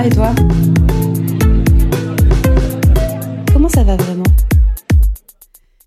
[0.00, 0.34] va et toi
[3.52, 4.24] Comment ça va vraiment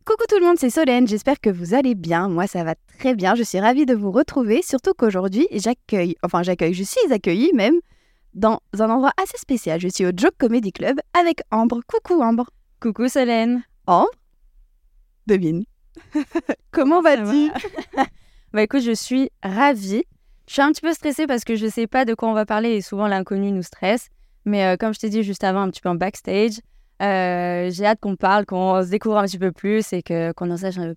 [0.06, 2.28] Coucou tout le monde, c'est Solène, j'espère que vous allez bien.
[2.28, 6.44] Moi ça va très bien, je suis ravie de vous retrouver, surtout qu'aujourd'hui j'accueille, enfin
[6.44, 7.76] j'accueille, je suis accueillie même
[8.34, 9.80] dans un endroit assez spécial.
[9.80, 11.82] Je suis au Joke Comedy Club avec Ambre.
[11.88, 12.50] Coucou Ambre.
[12.80, 13.64] Coucou Solène.
[13.88, 14.10] Ambre
[15.28, 15.66] Devine.
[16.72, 17.52] Comment vas-tu
[18.54, 20.04] Bah écoute, je suis ravie.
[20.48, 22.34] Je suis un petit peu stressée parce que je ne sais pas de quoi on
[22.34, 24.10] va parler et souvent l'inconnu nous stresse.
[24.46, 26.60] Mais euh, comme je t'ai dit juste avant, un petit peu en backstage,
[27.02, 30.52] euh, j'ai hâte qu'on parle, qu'on se découvre un petit peu plus et que, qu'on
[30.52, 30.94] en sache un,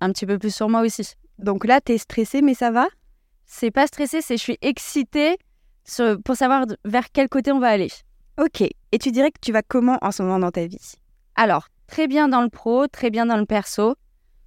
[0.00, 1.14] un, petit peu plus sur moi aussi.
[1.38, 2.86] Donc là, tu es stressée, mais ça va?
[3.46, 5.36] C'est pas stressée, c'est je suis excitée
[6.24, 7.90] pour savoir vers quel côté on va aller.
[8.38, 8.60] Ok.
[8.60, 10.94] Et tu dirais que tu vas comment en ce moment dans ta vie?
[11.36, 13.96] Alors, très bien dans le pro, très bien dans le perso.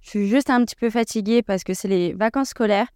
[0.00, 2.88] Je suis juste un petit peu fatiguée parce que c'est les vacances scolaires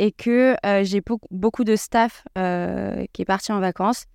[0.00, 4.06] et que euh, j'ai beaucoup de staff euh, qui est parti en vacances.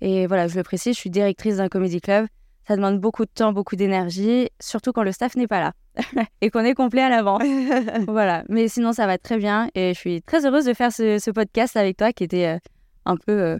[0.00, 2.26] Et voilà, je le précise, je suis directrice d'un comédie club.
[2.66, 5.72] Ça demande beaucoup de temps, beaucoup d'énergie, surtout quand le staff n'est pas là
[6.40, 7.38] et qu'on est complet à l'avant.
[8.08, 11.30] voilà, mais sinon ça va très bien et je suis très heureuse de faire ce,
[11.30, 12.58] podcast avec toi qui était euh,
[13.04, 13.58] un peu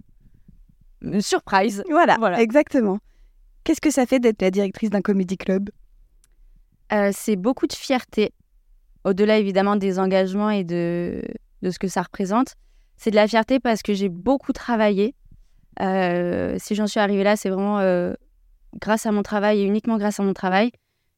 [1.02, 1.84] une surprise.
[1.90, 2.40] Voilà, voilà.
[2.40, 2.98] exactement.
[3.62, 5.68] Qu'est-ce que ça fait d'être la directrice d'un comédie club?
[7.12, 8.32] C'est beaucoup de fierté,
[9.02, 11.22] au-delà évidemment des engagements et de,
[11.64, 12.54] de ce que ça représente.
[12.96, 15.14] C'est de la fierté parce que j'ai beaucoup travaillé.
[15.80, 18.14] Euh, si j'en suis arrivée là, c'est vraiment euh,
[18.80, 20.70] grâce à mon travail et uniquement grâce à mon travail.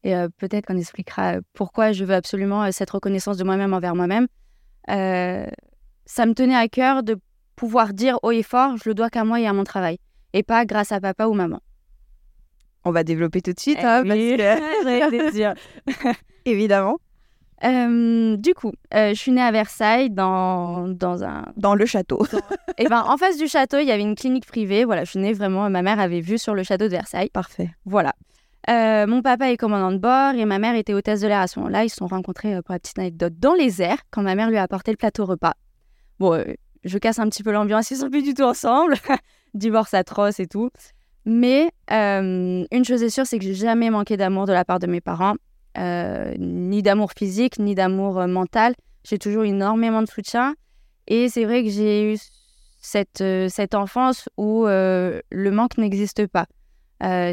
[0.03, 4.27] Et peut-être qu'on expliquera pourquoi je veux absolument cette reconnaissance de moi-même envers moi-même.
[4.87, 7.17] ça me tenait à cœur de
[7.57, 9.97] pouvoir dire haut et fort, je le dois qu'à moi et à mon travail,
[10.31, 11.59] et pas grâce à papa ou maman.
[12.85, 13.79] On va développer tout de suite.
[13.83, 14.03] Hein,
[16.45, 16.99] Évidemment.
[17.63, 21.45] Euh, du coup, euh, je suis née à Versailles dans, dans un...
[21.55, 22.23] Dans le château.
[22.77, 24.85] Et eh ben, en face du château, il y avait une clinique privée.
[24.85, 25.69] Voilà, je suis née vraiment...
[25.69, 27.29] Ma mère avait vu sur le château de Versailles.
[27.29, 27.71] Parfait.
[27.85, 28.13] Voilà.
[28.69, 31.47] Euh, mon papa est commandant de bord et ma mère était hôtesse de l'air à
[31.47, 31.83] ce moment-là.
[31.83, 34.57] Ils se sont rencontrés, pour la petite anecdote, dans les airs quand ma mère lui
[34.57, 35.53] a apporté le plateau repas.
[36.19, 36.43] Bon,
[36.83, 38.95] je casse un petit peu l'ambiance, ils sont plus du tout ensemble.
[39.53, 40.69] Divorce atroce et tout.
[41.25, 44.87] Mais une chose est sûre, c'est que j'ai jamais manqué d'amour de la part de
[44.87, 45.35] mes parents,
[45.77, 48.73] euh, ni d'amour physique, ni d'amour euh, mental.
[49.03, 50.55] J'ai toujours énormément de soutien.
[51.07, 52.17] Et c'est vrai que j'ai eu
[52.81, 56.47] cette, cette enfance où le manque n'existe pas.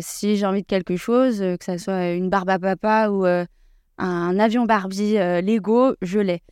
[0.00, 4.38] si j'ai envie de quelque chose, que ce soit une barbe à papa ou un
[4.38, 6.42] avion Barbie Lego, je l'ai.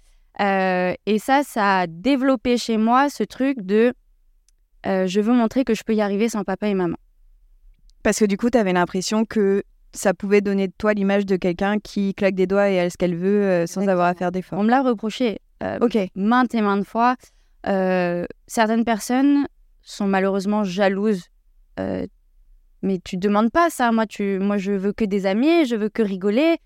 [0.41, 3.95] et ça, ça a développé chez moi ce truc de
[4.85, 6.97] je veux montrer que je peux y arriver sans papa et maman.
[8.03, 9.63] Parce que du coup, tu avais l'impression que
[9.95, 12.97] ça pouvait donner de toi l'image de quelqu'un qui claque des doigts et a ce
[12.97, 14.59] qu'elle veut euh, sans avoir à faire d'efforts.
[14.59, 17.17] On me l'a reproché euh, ok maintes et maintes fois.
[17.67, 19.47] Euh, certaines personnes
[19.83, 21.25] sont malheureusement jalouses.
[21.79, 23.93] mais tu demandes pas ça.
[23.93, 26.57] Moi, tu, moi, je veux que des amis, je veux que rigoler.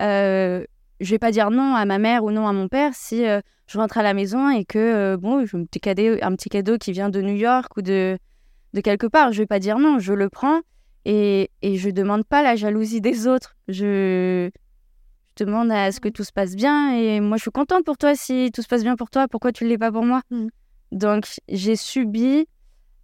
[0.00, 0.64] je
[1.00, 3.24] vais pas dire non à ma mère ou non à mon père si
[3.66, 6.78] je rentre à la maison et que bon, j'ai un petit cadeau, un petit cadeau
[6.78, 8.16] qui vient de New York ou de
[8.72, 9.32] de quelque part.
[9.32, 10.60] Je vais pas dire non, je le prends
[11.08, 13.56] et, et je demande pas la jalousie des autres.
[13.68, 14.50] Je,
[15.38, 16.96] je demande à ce que tout se passe bien.
[16.96, 19.28] Et moi, je suis contente pour toi si tout se passe bien pour toi.
[19.28, 20.22] Pourquoi tu ne l'es pas pour moi?
[20.30, 20.48] Mm.
[20.90, 22.48] Donc, j'ai subi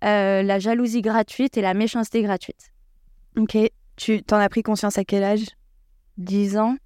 [0.03, 2.73] euh, la jalousie gratuite et la méchanceté gratuite.
[3.39, 3.57] Ok.
[3.95, 5.47] Tu t'en as pris conscience à quel âge?
[6.19, 6.77] 10 ans.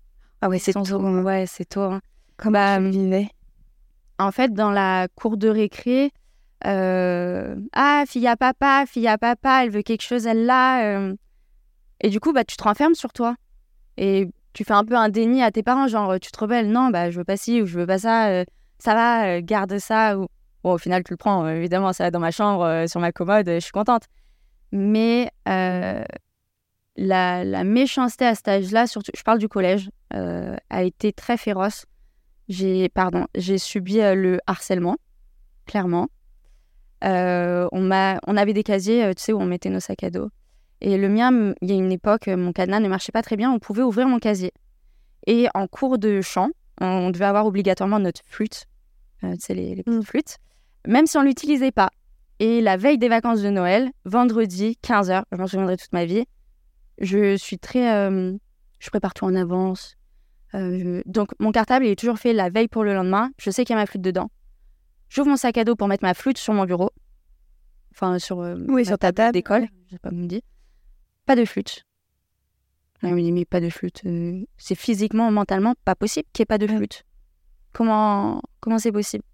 [0.42, 0.98] Ah ouais, c'est tôt.
[1.22, 1.80] Ouais, c'est tôt.
[1.80, 2.02] Hein.
[2.36, 3.28] Comment bah, tu vivais?
[4.18, 6.10] En fait, dans la cour de récré,
[6.64, 10.84] ah, fille à papa, fille à papa, elle veut quelque chose, elle l'a.
[10.84, 11.14] Euh.
[12.00, 13.36] Et du coup, bah, tu te renfermes sur toi.
[13.96, 16.90] Et tu fais un peu un déni à tes parents, genre, tu te rebelles, non,
[16.90, 18.44] bah, je veux pas ci ou je veux pas ça, euh,
[18.78, 20.16] ça va, garde ça.
[20.16, 23.48] Bon, au final, tu le prends, évidemment, ça va dans ma chambre, sur ma commode,
[23.48, 24.04] je suis contente.
[24.72, 26.04] Mais la,
[26.96, 31.86] la, méchanceté à cet âge-là, surtout, je parle du collège, a été très féroce.
[32.48, 34.96] J'ai, pardon, j'ai subi le harcèlement,
[35.66, 36.08] clairement.
[37.04, 40.10] Euh, on, on avait des casiers, euh, tu sais, où on mettait nos sacs à
[40.10, 40.30] dos.
[40.80, 43.50] Et le mien, il y a une époque, mon cadenas ne marchait pas très bien,
[43.50, 44.52] on pouvait ouvrir mon casier.
[45.26, 46.50] Et en cours de chant,
[46.80, 48.66] on devait avoir obligatoirement notre flûte,
[49.24, 50.02] euh, tu sais, les, petites mm.
[50.02, 50.36] flûtes,
[50.86, 51.90] même si on ne l'utilisait pas.
[52.38, 56.26] Et la veille des vacances de Noël, vendredi, 15h, je m'en souviendrai toute ma vie,
[56.98, 58.10] je suis très...
[58.10, 59.96] je prépare tout en avance.
[60.52, 63.30] Donc, mon cartable, il est toujours fait la veille pour le lendemain.
[63.38, 64.30] Je sais qu'il y a ma flûte dedans.
[65.08, 66.90] J'ouvre mon sac à dos pour mettre ma flûte sur mon bureau.
[67.92, 69.68] Enfin, sur, euh, oui, sur ta table d'école.
[69.86, 70.42] Je sais pas, me dit.
[71.24, 71.86] Pas de flûte.
[73.02, 74.02] Elle me dit, mais pas de flûte.
[74.06, 77.04] Euh, c'est physiquement, mentalement pas possible qu'il n'y ait pas de flûte.
[77.72, 79.24] Comment comment c'est possible?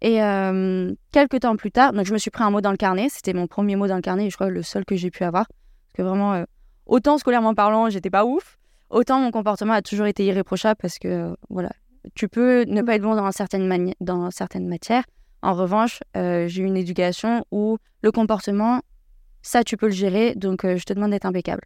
[0.00, 2.76] Et euh, quelques temps plus tard, donc je me suis pris un mot dans le
[2.76, 3.08] carnet.
[3.10, 5.24] C'était mon premier mot dans le carnet et je crois le seul que j'ai pu
[5.24, 5.46] avoir.
[5.46, 6.44] Parce que vraiment, euh,
[6.86, 8.58] autant scolairement parlant, j'étais pas ouf.
[8.90, 11.70] Autant mon comportement a toujours été irréprochable parce que, voilà,
[12.14, 15.04] tu peux ne pas être bon dans certaines, dans certaines matières.
[15.42, 18.80] En revanche, euh, j'ai eu une éducation où le comportement,
[19.42, 20.34] ça, tu peux le gérer.
[20.34, 21.62] Donc, euh, je te demande d'être impeccable.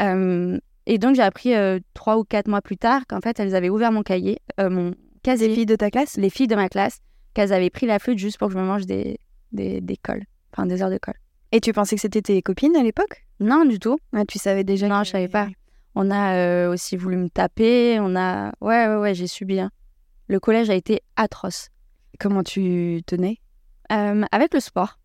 [0.00, 3.54] Euh, et donc, j'ai appris euh, trois ou quatre mois plus tard qu'en fait, elles
[3.54, 6.16] avaient ouvert mon cahier, mon casier Les filles de ta classe?
[6.16, 7.00] Les filles de ma classe
[7.34, 9.18] qu'elles avaient pris la flûte juste pour que je me mange des,
[9.52, 11.14] des, des cols, enfin des heures de colle.
[11.52, 13.24] Et tu pensais que c'était tes copines à l'époque?
[13.40, 13.98] Non, du tout.
[14.12, 15.48] Ouais, Tu savais déjà Non, que- je savais pas.
[15.94, 18.52] On a euh, aussi voulu me taper, on a...
[18.60, 19.58] Ouais, ouais, ouais, j'ai subi.
[19.60, 19.70] hein.
[20.28, 21.68] Le collège a été atroce.
[22.18, 23.38] Comment tu tenais?
[23.90, 24.98] Euh, avec le sport,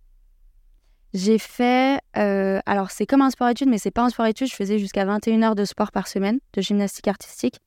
[1.13, 1.99] j'ai fait...
[2.17, 4.49] euh, alors, c'est comme un sport-études, mais c'est pas un sport-études.
[4.49, 7.59] Je faisais jusqu'à 21 heures de sport par semaine, de gymnastique artistique.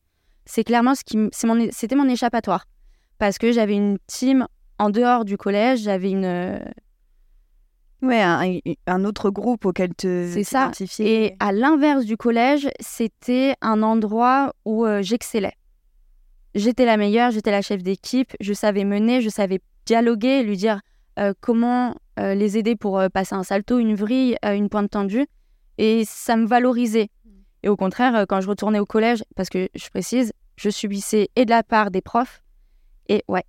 [0.47, 1.19] C'est clairement ce qui...
[1.32, 1.69] c'est mon...
[1.73, 2.67] C'était mon échappatoire.
[3.19, 4.47] Parce que j'avais une team
[4.79, 6.61] en dehors du collège, j'avais une...
[8.09, 10.71] Ouais, un, un autre groupe auquel te C'est ça.
[11.01, 15.53] Et à l'inverse du collège, c'était un endroit où euh, j'excellais.
[16.55, 20.81] J'étais la meilleure, j'étais la chef d'équipe, je savais mener, je savais dialoguer, lui dire
[21.19, 24.91] euh, comment euh, les aider pour euh, passer un salto, une vrille, euh, une pointe
[24.91, 25.27] tendue.
[25.77, 27.11] Et ça me valorisait.
[27.63, 31.45] Et au contraire, quand je retournais au collège, parce que je précise, je subissais et
[31.45, 32.43] de la part des profs,
[33.09, 33.45] et ouais,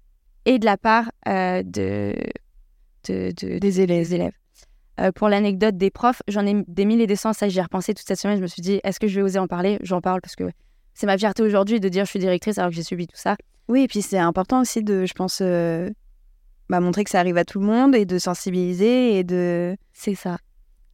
[0.46, 2.14] et de la part euh, de,
[3.08, 4.10] de, de- Des élèves.
[4.10, 4.34] des élèves.
[5.00, 7.34] Euh, pour l'anecdote des profs, j'en ai des mille et des cents.
[7.34, 8.38] Ça, j'y ai repensé toute cette semaine.
[8.38, 9.78] Je me suis dit, est-ce que je vais oser en parler?
[9.82, 10.50] J'en parle parce que
[10.94, 13.38] c'est ma fierté aujourd'hui de dire je suis directrice alors que j'ai subi tout ça.
[13.70, 15.90] Oui, et puis c'est important aussi de, je pense, euh,
[16.70, 19.78] bah, montrer que ça arrive à tout le monde et de sensibiliser et de.
[19.94, 20.38] C'est ça.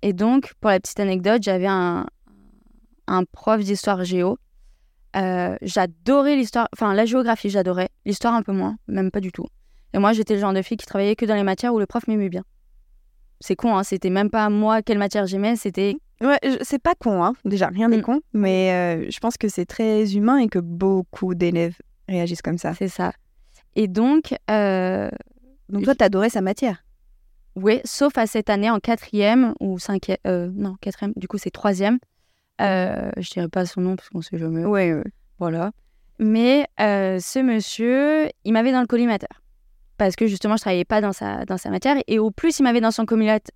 [0.02, 2.06] Et donc, pour la petite anecdote, j'avais un,
[3.08, 4.38] un prof d'histoire géo.
[5.16, 7.90] Euh, j'adorais l'histoire, enfin la géographie, j'adorais.
[8.06, 9.48] L'histoire un peu moins, même pas du tout.
[9.94, 11.86] Et moi, j'étais le genre de fille qui travaillait que dans les matières où le
[11.86, 12.44] prof m'aimait bien.
[13.40, 16.96] C'est con, hein, c'était même pas moi quelle matière j'aimais, c'était Ouais, je- c'est pas
[16.96, 17.34] con, hein.
[17.44, 18.02] Déjà, rien n'est Mm.
[18.04, 21.76] con, mais euh, je pense que c'est très humain et que beaucoup d'élèves
[22.08, 22.74] réagissent comme ça.
[22.74, 23.12] c'est ça.
[23.76, 25.10] Et donc, euh,
[25.68, 26.84] Donc toi, t'adorais sa matière?
[27.58, 31.52] Oui, sauf à cette année en quatrième ou cinquième, euh, non, quatrième, du coup c'est
[31.52, 32.00] troisième.
[32.62, 34.64] Euh, je dirais pas son nom parce qu'on sait jamais.
[34.66, 34.94] Ouais,
[35.40, 35.72] Voilà.
[36.20, 39.42] Mais ce monsieur, il m'avait dans le collimateur.
[39.98, 41.96] Parce que justement, je travaillais pas dans sa, dans sa matière.
[42.08, 43.52] Et au plus, il m'avait dans son collimateur.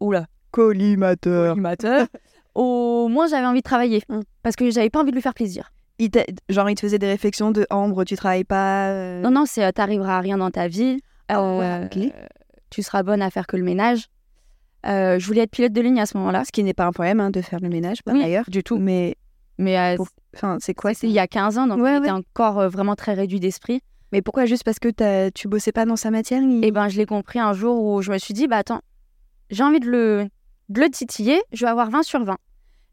[0.00, 0.26] Oula.
[0.52, 1.54] Collimateur.
[1.54, 2.06] Collimateur.
[2.54, 4.02] au moins, j'avais envie de travailler.
[4.08, 4.20] Mm.
[4.42, 5.72] Parce que j'avais pas envie de lui faire plaisir.
[5.98, 6.10] Il
[6.48, 8.88] genre, il te faisait des réflexions de Ambre, tu travailles pas.
[8.90, 11.00] euh, Non, non, c'est euh, t'arriveras à rien dans ta vie.
[11.28, 12.12] Ah ouais, Euh, ok.
[12.70, 14.06] Tu seras bonne à faire que le ménage.
[14.86, 16.44] Euh, je voulais être pilote de ligne à ce moment-là.
[16.44, 18.44] Ce qui n'est pas un problème hein, de faire le ménage, par Oui, ailleurs.
[18.48, 18.78] du tout.
[18.78, 19.16] Mais
[19.58, 22.10] Mais euh, Pour- enfin, c'est quoi c'était il y a 15 ans, donc Ouais, ouais.
[22.10, 23.80] encore euh, vraiment très réduit d'esprit.
[24.12, 26.88] Mais pourquoi juste parce que t'as- tu bossais pas dans sa matière il- Et ben,
[26.88, 28.82] je l'ai compris un jour où je me suis dit, bah attends,
[29.50, 30.28] j'ai envie de le,
[30.68, 32.36] de le titiller, je vais avoir 20 sur 20.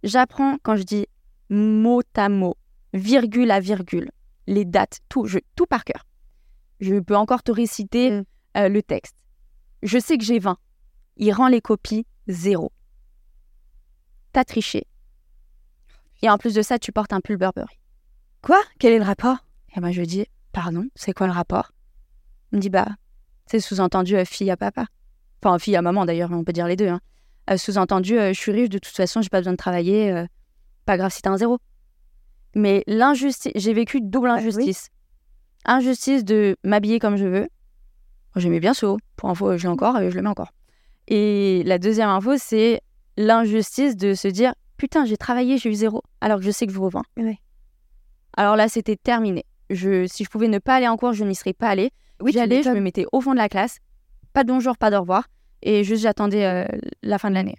[0.04, 1.06] J'apprends quand je dis
[1.50, 2.56] mot à mot,
[2.94, 4.10] virgule à virgule,
[4.48, 6.06] les dates, tout, je, tout par cœur.
[6.80, 8.24] Je peux encore te réciter Mm.
[8.58, 9.16] euh, le texte.
[9.84, 10.58] Je sais que j'ai 20.
[11.18, 12.72] Il rend les copies zéro.
[14.32, 14.86] T'as triché.
[16.22, 17.78] Et en plus de ça, tu portes un pull Burberry.
[18.42, 18.60] Quoi?
[18.80, 19.38] Quel est le rapport?
[19.76, 20.26] Et ben je dis,
[20.62, 21.72] pardon, c'est quoi le rapport?
[22.52, 22.88] Il me dit, bah,
[23.46, 24.88] c'est sous-entendu euh, fille à papa.
[25.42, 26.90] Enfin, fille à maman d'ailleurs, on peut dire les deux.
[26.90, 27.00] hein.
[27.50, 30.26] Euh, sous-entendu, euh, je suis riche, de toute façon, j'ai pas besoin de travailler.
[30.86, 31.60] pas grave si t'as un zéro.
[32.56, 34.40] Mais l'injustice, j'ai vécu double Ah oui.
[34.42, 34.90] injustice.
[35.64, 37.48] Injustice de m'habiller comme je veux.
[38.36, 38.98] J'aimais bien ce haut.
[39.16, 40.52] Pour info, je l'ai encore et je le mets encore.
[41.08, 42.82] Et la deuxième info, c'est
[43.16, 46.74] l'injustice de se dire Putain, j'ai travaillé, j'ai eu zéro, alors que je sais que
[46.74, 47.04] je vous revends.
[48.36, 49.46] Alors là, c'était terminé.
[49.70, 51.92] Je, si je pouvais ne pas aller en cours, je n'y serais pas allée.
[52.22, 53.78] Oui, J'allais, je me mettais au fond de la classe.
[54.34, 55.28] Pas de bonjour, pas d'au revoir.
[55.62, 56.66] Et juste, j'attendais euh,
[57.02, 57.56] la fin de l'année.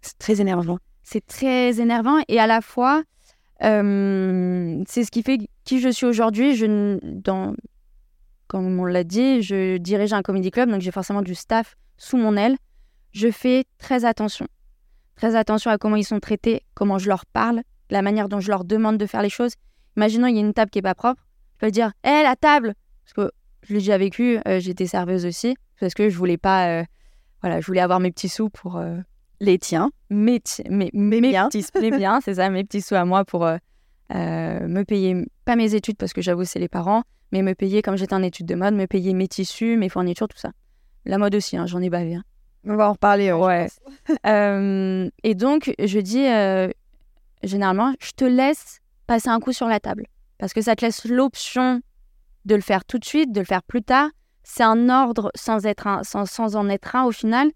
[0.00, 0.78] C'est très énervant.
[1.02, 3.02] C'est très énervant et à la fois,
[3.62, 6.54] euh, c'est ce qui fait qui je suis aujourd'hui.
[6.54, 7.54] Je, dans,
[8.46, 12.16] comme on l'a dit, je dirige un comedy club, donc j'ai forcément du staff sous
[12.16, 12.56] mon aile.
[13.12, 14.46] Je fais très attention.
[15.16, 18.50] Très attention à comment ils sont traités, comment je leur parle, la manière dont je
[18.50, 19.52] leur demande de faire les choses.
[19.96, 21.22] Imaginons, il y a une table qui est pas propre.
[21.54, 22.74] Je peux dire Hé, la table
[23.04, 26.68] Parce que je l'ai déjà vécu, euh, j'étais serveuse aussi, parce que je voulais pas.
[26.68, 26.84] euh,
[27.42, 28.76] voilà, je voulais avoir mes petits sous pour.
[28.76, 28.96] euh,
[29.40, 29.90] Les tiens.
[30.10, 31.48] mes, ti- mes, mes biens.
[31.48, 33.46] petits mes biens, c'est ça, mes petits sous à moi pour
[34.10, 37.96] me payer, pas mes études parce que j'avoue c'est les parents, mais me payer comme
[37.96, 40.52] j'étais en études de mode, me payer mes tissus, mes fournitures, tout ça.
[41.04, 42.14] La mode aussi, hein, j'en ai bavé.
[42.16, 42.24] hein.
[42.66, 43.30] On va en reparler.
[43.32, 44.18] ouais, je Ouais.
[44.26, 46.68] Euh, et donc, je dis euh,
[47.46, 50.06] généralement, je te laisse passer un coup sur la table
[50.38, 51.80] parce que ça te laisse l'option
[52.44, 54.10] de le faire tout de suite, de le faire plus tard.
[54.42, 57.50] C'est un ordre sans, être un, sans, sans en être un au final.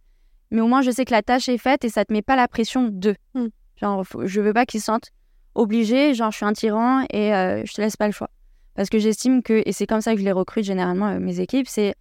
[0.51, 2.37] Mais au moins, je sais que la tâche est faite et ça te met pas
[2.37, 3.15] la pression de.
[3.35, 3.49] Mm.
[3.77, 5.11] Genre, faut- je veux pas qu'ils se sentent
[5.55, 8.31] obligés, genre, je suis un tyran et euh, je te laisse pas le choix.
[8.75, 11.41] Parce que j'estime que, et c'est comme ça que je les recrute généralement, euh, mes
[11.41, 11.95] équipes, c'est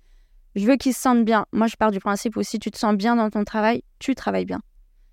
[0.55, 1.45] je veux qu'ils se sentent bien.
[1.51, 4.15] Moi, je pars du principe où si tu te sens bien dans ton travail, tu
[4.15, 4.61] travailles bien.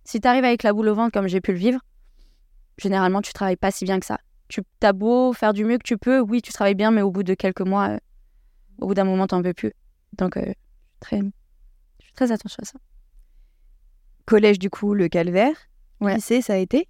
[0.04, 1.81] Si tu arrives avec la boule au ventre comme j'ai pu le vivre,
[2.78, 4.19] généralement, tu travailles pas si bien que ça.
[4.49, 7.11] Tu as beau faire du mieux que tu peux, oui, tu travailles bien, mais au
[7.11, 7.99] bout de quelques mois, euh,
[8.78, 9.73] au bout d'un moment, t'en peux plus.
[10.19, 12.78] Donc, euh, je suis très, je fais très attention à ça.
[14.26, 15.57] Collège, du coup, le calvaire.
[16.00, 16.16] Ouais.
[16.16, 16.88] Lycée, ça a été?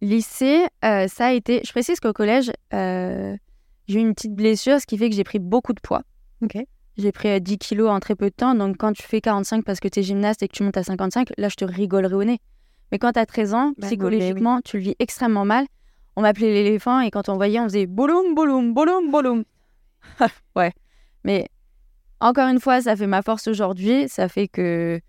[0.00, 1.60] Lycée, euh, ça a été.
[1.64, 5.38] Je précise qu'au collège, j'ai eu une petite blessure, ce qui fait que j'ai pris
[5.38, 6.02] beaucoup de poids.
[6.42, 6.56] Ok.
[6.98, 8.54] J'ai pris euh, 10 kilos en très peu de temps.
[8.54, 10.82] Donc, quand tu fais 45 parce que tu es gymnaste et que tu montes à
[10.82, 12.40] 55, là, je te rigolerai au nez.
[12.92, 15.66] Mais quand tu as 13 ans, Bah, psychologiquement, tu le vis extrêmement mal.
[16.16, 19.44] On m'appelait l'éléphant et quand on voyait, on faisait boloum, boloum, boloum, boloum.
[20.56, 20.72] ouais.
[21.24, 21.48] Mais
[22.20, 24.08] encore une fois, ça fait ma force aujourd'hui.
[24.08, 25.00] Ça fait que.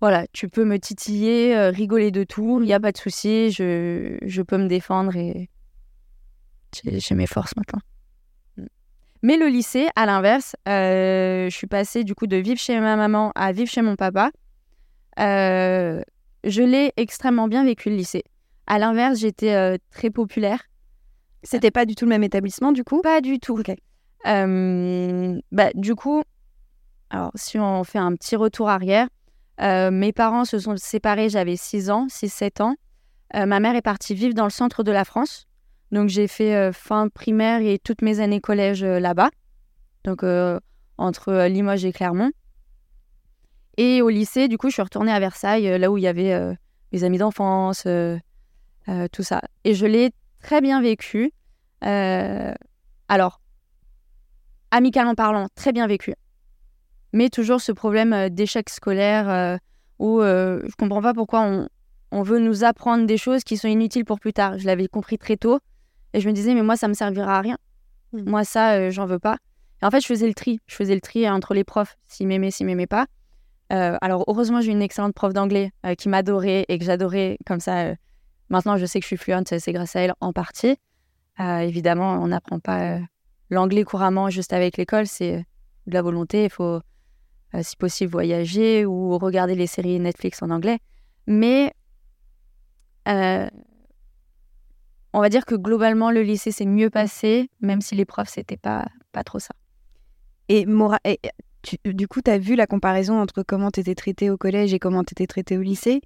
[0.00, 3.50] Voilà, tu peux me titiller, euh, rigoler de tout, il n'y a pas de souci,
[3.50, 5.50] je, je peux me défendre et
[6.72, 7.80] j'ai j'ai mes forces maintenant.
[9.22, 12.96] Mais le lycée, à l'inverse, euh, je suis passée du coup de vivre chez ma
[12.96, 14.30] maman à vivre chez mon papa.
[15.18, 16.00] Euh,
[16.44, 18.24] je l'ai extrêmement bien vécu le lycée.
[18.66, 20.62] À l'inverse, j'étais euh, très populaire.
[21.42, 23.00] C'était pas du tout le même établissement, du coup?
[23.00, 23.60] Pas du tout.
[24.26, 26.22] Euh, bah, du coup,
[27.08, 29.08] alors si on fait un petit retour arrière,
[29.60, 32.76] euh, mes parents se sont séparés, j'avais 6 ans, 6-7 ans.
[33.34, 35.46] Ma mère est partie vivre dans le centre de la France.
[35.92, 39.30] Donc j'ai fait fin primaire et toutes mes années collège là-bas.
[40.02, 40.24] Donc
[40.98, 42.32] entre Limoges et Clermont.
[43.76, 46.06] Et au lycée, du coup, je suis retournée à Versailles, euh, là où il y
[46.06, 46.54] avait euh,
[46.92, 48.18] mes amis d'enfance, euh,
[48.88, 49.42] euh, tout ça.
[49.64, 50.10] Et je l'ai
[50.42, 51.32] très bien vécu.
[51.82, 53.40] Alors,
[54.70, 56.14] amicalement parlant, très bien vécu.
[57.12, 59.58] Mais toujours ce problème d'échec scolaire
[59.98, 61.68] où je comprends pas pourquoi on,
[62.12, 64.58] on veut nous apprendre des choses qui sont inutiles pour plus tard.
[64.58, 65.58] Je l'avais compris très tôt
[66.12, 67.58] et je me disais, mais moi, ça me servira à rien.
[68.12, 68.28] Mm.
[68.28, 69.38] Moi, ça, j'en veux pas.
[69.82, 70.60] Et en fait, je faisais le tri.
[70.66, 73.06] Je faisais le tri entre les profs, s'ils m'aimaient, s'ils m'aimaient pas.
[73.72, 77.38] Euh, alors, heureusement, j'ai une excellente prof d'anglais euh, qui m'adorait et que j'adorais.
[77.46, 77.94] Comme ça, euh,
[78.48, 80.76] maintenant, je sais que je suis fluente, c'est grâce à elle en partie.
[81.38, 82.98] Évidemment, on n'apprend pas
[83.48, 85.46] l'anglais couramment juste avec l'école, c'est
[85.86, 86.44] de la volonté.
[86.44, 86.82] Il faut,
[87.62, 90.80] si possible, voyager ou regarder les séries Netflix en anglais.
[91.26, 91.72] Mais
[93.06, 93.48] on
[95.14, 98.86] va dire que globalement, le lycée s'est mieux passé, même si les profs, c'était pas,
[99.12, 99.54] pas trop ça.
[100.50, 100.66] Et
[101.62, 104.72] tu- du coup, tu as vu la comparaison entre comment tu étais traité au collège
[104.74, 106.00] et comment tu étais traité au lycée?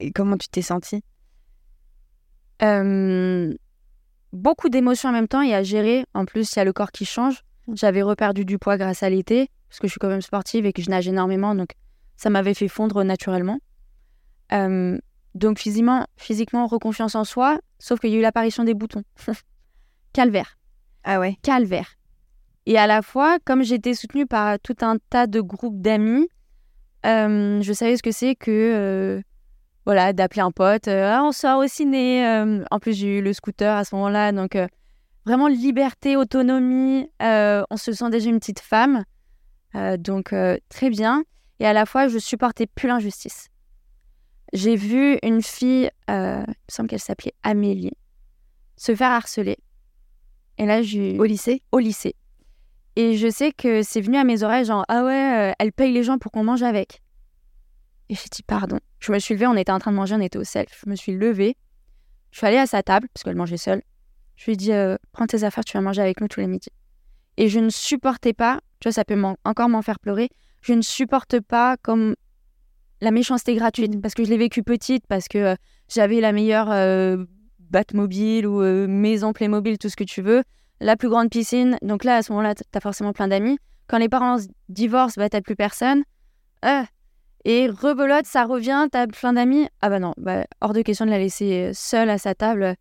[0.00, 1.02] Et comment tu t'es sentie?
[2.62, 3.54] Euh,
[4.32, 6.04] beaucoup d'émotions en même temps et à gérer.
[6.14, 7.42] En plus, il y a le corps qui change.
[7.72, 10.72] J'avais reperdu du poids grâce à l'été, parce que je suis quand même sportive et
[10.72, 11.70] que je nage énormément, donc
[12.16, 13.58] ça m'avait fait fondre naturellement.
[14.52, 14.98] Euh,
[15.34, 19.02] donc physiquement, physiquement, reconfiance en soi, sauf qu'il y a eu l'apparition des boutons.
[20.12, 20.58] Calvaire,
[21.02, 21.96] Ah ouais calvaire.
[22.66, 26.28] Et à la fois, comme j'étais soutenue par tout un tas de groupes d'amis,
[27.04, 29.22] euh, je savais ce que c'est que euh,
[29.84, 32.26] voilà d'appeler un pote, euh, Ah, on sort au ciné.
[32.70, 34.56] en plus, j'ai eu le scooter à ce moment-là, donc
[35.26, 37.08] vraiment liberté, autonomie.
[37.20, 39.04] on se sent déjà une petite femme,
[39.98, 40.34] donc
[40.70, 41.24] très bien.
[41.60, 43.48] Et à la fois, je supportais plus l'injustice.
[44.52, 47.96] J'ai vu une fille, il me semble qu'elle s'appelait Amélie,
[48.76, 49.58] se faire harceler.
[50.56, 51.62] Et là, j'ai Au lycée?
[51.72, 52.14] au lycée.
[52.96, 55.92] Et je sais que c'est venu à mes oreilles, genre, ah ouais, euh, elle paye
[55.92, 57.02] les gens pour qu'on mange avec.
[58.08, 58.78] Et j'ai dit, pardon.
[59.00, 60.82] Je me suis levée, on était en train de manger, on était au self.
[60.84, 61.56] Je me suis levée,
[62.30, 63.82] je suis allée à sa table, parce qu'elle mangeait seule.
[64.36, 66.46] Je lui ai dit, euh, prends tes affaires, tu vas manger avec nous tous les
[66.46, 66.70] midis.
[67.36, 70.28] Et je ne supportais pas, tu vois, ça peut encore m'en faire pleurer,
[70.62, 72.14] je ne supporte pas comme
[73.00, 75.54] la méchanceté gratuite, parce que je l'ai vécu petite, parce que euh,
[75.88, 76.68] j'avais la meilleure
[77.58, 80.44] Batmobile ou maison Playmobil, tout ce que tu veux
[80.84, 81.78] la plus grande piscine.
[81.82, 83.58] Donc là, à ce moment-là, t- t'as forcément plein d'amis.
[83.86, 84.36] Quand les parents
[84.68, 86.02] divorcent, bah, t'as plus personne.
[86.62, 86.84] Ah.
[87.46, 89.68] Et rebelote, ça revient, t'as plein d'amis.
[89.82, 92.74] Ah bah non, bah, hors de question de la laisser euh, seule à sa table.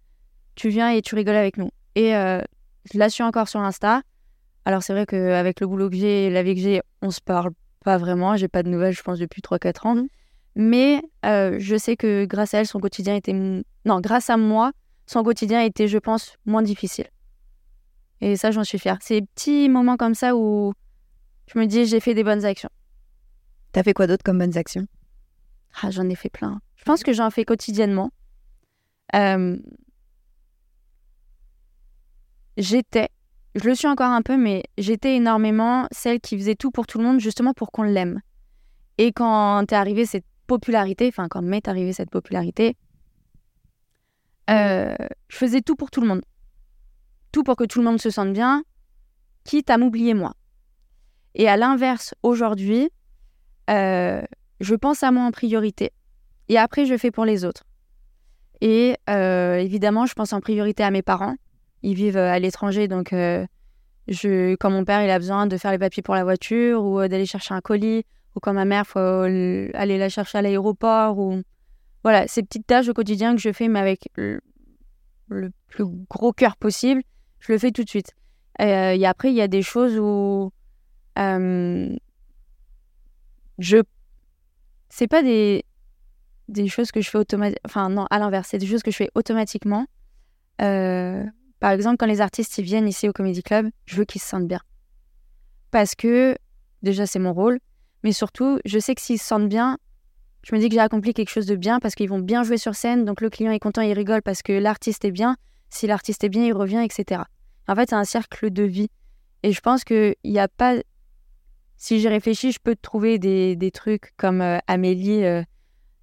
[0.55, 1.69] Tu viens et tu rigoles avec nous.
[1.95, 2.41] Et euh,
[2.91, 4.01] je la suis encore sur Insta.
[4.65, 7.19] Alors c'est vrai qu'avec le boulot que j'ai et la vie que j'ai, on se
[7.19, 7.51] parle
[7.83, 8.37] pas vraiment.
[8.37, 10.05] J'ai pas de nouvelles, je pense, depuis 3-4 ans.
[10.55, 13.33] Mais euh, je sais que grâce à elle, son quotidien était...
[13.33, 14.71] Non, grâce à moi,
[15.07, 17.07] son quotidien était, je pense, moins difficile.
[18.23, 18.99] Et ça, j'en suis fière.
[19.09, 20.71] Des petits moments comme ça où
[21.47, 22.69] je me dis, j'ai fait des bonnes actions.
[23.73, 24.87] T'as fait quoi d'autre comme bonnes actions?
[25.81, 26.61] Ah, j'en ai fait plein.
[26.77, 28.11] Je pense que j'en fais quotidiennement.
[29.13, 29.57] Euh,
[32.55, 33.09] J'étais,
[33.55, 36.99] je le suis encore un peu, mais j'étais énormément celle qui faisait tout pour tout
[36.99, 38.21] le monde, justement pour qu'on l'aime.
[38.99, 42.77] Et quand t'es arrivée cette popularité, enfin quand m'est arrivée cette popularité,
[44.49, 44.95] euh,
[45.27, 46.21] je faisais tout pour tout le monde.
[47.33, 48.63] Tout pour que tout le monde se sente bien,
[49.43, 50.35] quitte à m'oublier moi.
[51.35, 52.89] Et à l'inverse, aujourd'hui,
[53.69, 54.21] euh,
[54.61, 55.91] je pense à moi en priorité.
[56.47, 57.63] Et après, je fais pour les autres.
[58.61, 61.35] Et euh, évidemment, je pense en priorité à mes parents.
[61.81, 66.03] Ils vivent à l'étranger, donc quand mon père il a besoin de faire les papiers
[66.03, 70.09] pour la voiture ou d'aller chercher un colis, ou quand ma mère, faut aller la
[70.09, 71.41] chercher à l'aéroport, ou
[72.03, 74.39] voilà, ces petites tâches au quotidien que je fais, mais avec le,
[75.67, 77.01] plus gros cœur possible,
[77.45, 78.13] je le fais tout de suite.
[78.61, 80.51] Euh, et après, il y a des choses où
[81.19, 81.95] euh,
[83.59, 83.77] je.
[84.89, 85.65] C'est pas des,
[86.47, 87.61] des choses que je fais automatiquement.
[87.65, 89.87] Enfin, non, à l'inverse, c'est des choses que je fais automatiquement.
[90.61, 91.23] Euh,
[91.59, 94.27] par exemple, quand les artistes ils viennent ici au Comedy Club, je veux qu'ils se
[94.27, 94.61] sentent bien.
[95.71, 96.37] Parce que,
[96.83, 97.59] déjà, c'est mon rôle,
[98.03, 99.77] mais surtout, je sais que s'ils se sentent bien,
[100.43, 102.57] je me dis que j'ai accompli quelque chose de bien parce qu'ils vont bien jouer
[102.57, 105.37] sur scène, donc le client est content, il rigole parce que l'artiste est bien.
[105.69, 107.23] Si l'artiste est bien, il revient, etc.
[107.67, 108.89] En fait, c'est un cercle de vie.
[109.43, 110.75] Et je pense qu'il n'y a pas.
[111.77, 115.23] Si j'y réfléchis, je peux trouver des, des trucs comme euh, Amélie.
[115.23, 115.43] Euh,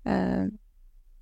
[0.07, 0.49] euh,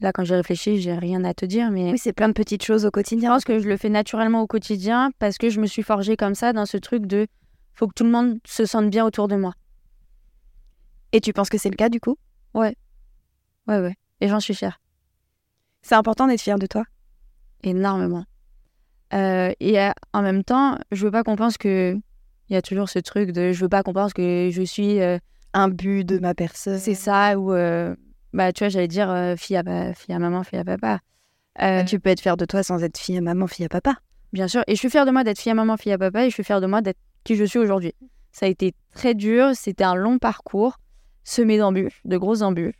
[0.01, 1.93] là, quand j'y réfléchis, j'ai rien à te dire, mais.
[1.93, 3.31] Oui, c'est plein de petites choses au quotidien.
[3.31, 6.17] Je pense que je le fais naturellement au quotidien parce que je me suis forgée
[6.17, 7.27] comme ça dans ce truc de
[7.75, 9.55] faut que tout le monde se sente bien autour de moi.
[11.13, 12.17] Et tu penses que c'est le cas du coup?
[12.53, 12.77] Ouais.
[13.69, 13.95] Ouais, ouais.
[14.21, 14.81] Et j'en suis fière.
[15.83, 16.85] C'est important d'être fière de toi?
[17.63, 18.25] Énormément.
[19.15, 21.97] Euh, et euh, en même temps, je veux pas qu'on pense que.
[22.51, 23.53] Il y a toujours ce truc de.
[23.53, 25.01] Je veux pas qu'on pense que je suis.
[25.01, 25.19] Euh,
[25.55, 26.79] un but de ma personne.
[26.79, 27.53] C'est ça, ou.
[28.33, 31.01] bah, tu vois, j'allais dire fille, à, fille à maman, fille à papa.
[31.59, 33.95] Bah, tu peux être fière de toi sans être fille à maman, fille à papa.
[34.33, 34.63] Bien sûr.
[34.67, 36.35] Et je suis fière de moi d'être fille à maman, fille à papa, et je
[36.35, 37.95] suis fière de moi d'être qui je suis aujourd'hui.
[38.31, 40.79] Ça a été très dur, c'était un long parcours,
[41.25, 42.79] semé d'embûches, de grosses embûches.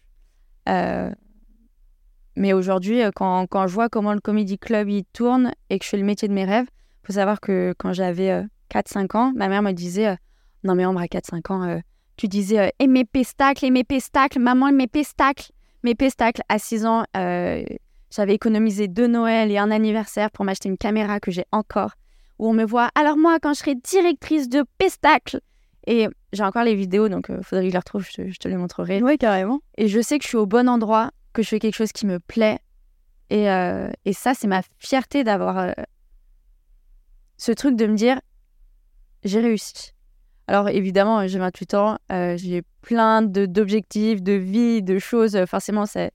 [2.39, 5.79] Euh, mais aujourd'hui, euh, quand, quand, je vois comment le Comedy Club il tourne et
[5.79, 6.67] que je fais le métier de mes rêves,
[7.03, 10.17] il faut savoir que quand j'avais 4-5 euh, ans, ma mère me disait
[10.65, 11.81] Non, mais Ambre, à 4-5 ans,
[12.17, 15.51] tu disais Et mes pestacles, et mes pestacles, maman, mes pestacles.
[15.85, 20.79] Mes pestacles, à 6 ans, j'avais économisé deux Noël et un anniversaire pour m'acheter une
[20.79, 21.93] caméra que j'ai encore,
[22.39, 25.41] où on me voit Alors, moi, quand je serai directrice de pestacles,
[25.89, 28.47] et j'ai encore les vidéos, donc il euh, faudrait que je les retrouve, je te,
[28.47, 29.03] les montrerai.
[29.03, 29.61] Oui, carrément.
[29.79, 32.07] Et je sais que je suis au bon endroit, que je fais quelque chose qui
[32.07, 32.59] me plaît.
[33.31, 35.73] Et, euh, et ça, c'est ma fierté d'avoir euh,
[37.37, 38.21] ce truc de me dire,
[39.25, 39.93] j'ai réussi.
[40.47, 45.39] Alors évidemment, j'ai 28 ans, j'ai plein d'objectifs, de, vie, de choses.
[45.45, 46.09] Forcément, ça,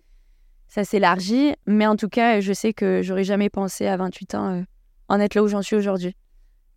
[0.67, 1.53] ça s'élargit.
[1.67, 4.63] Mais en tout cas, je sais que j'aurais jamais pensé à 28 ans
[5.07, 6.15] en être là où j'en suis aujourd'hui.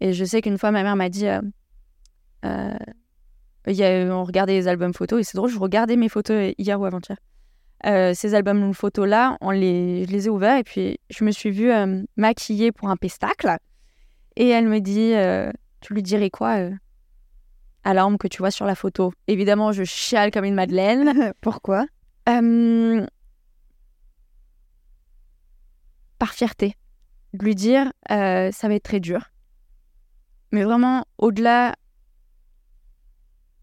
[0.01, 1.27] Et je sais qu'une fois, ma mère m'a dit
[2.47, 2.77] euh,
[3.67, 6.81] y a, on regardait les albums photos et c'est drôle, je regardais mes photos hier
[6.81, 7.19] ou avant-hier.
[7.87, 11.71] Euh, ces albums photos-là, les, je les ai ouverts et puis je me suis vue
[11.71, 13.57] euh, maquillée pour un pestacle.
[14.35, 15.15] Et elle me dit
[15.81, 16.59] Tu lui dirais quoi
[17.85, 19.13] à l'arme que tu vois sur la photo?
[19.29, 21.33] Évidemment, je chiale comme une madeleine.
[21.41, 21.87] Pourquoi?
[22.25, 22.35] Par
[26.33, 26.75] fierté.
[27.35, 29.31] De lui dire Ça va être très dur.
[30.53, 31.75] Mais vraiment, au-delà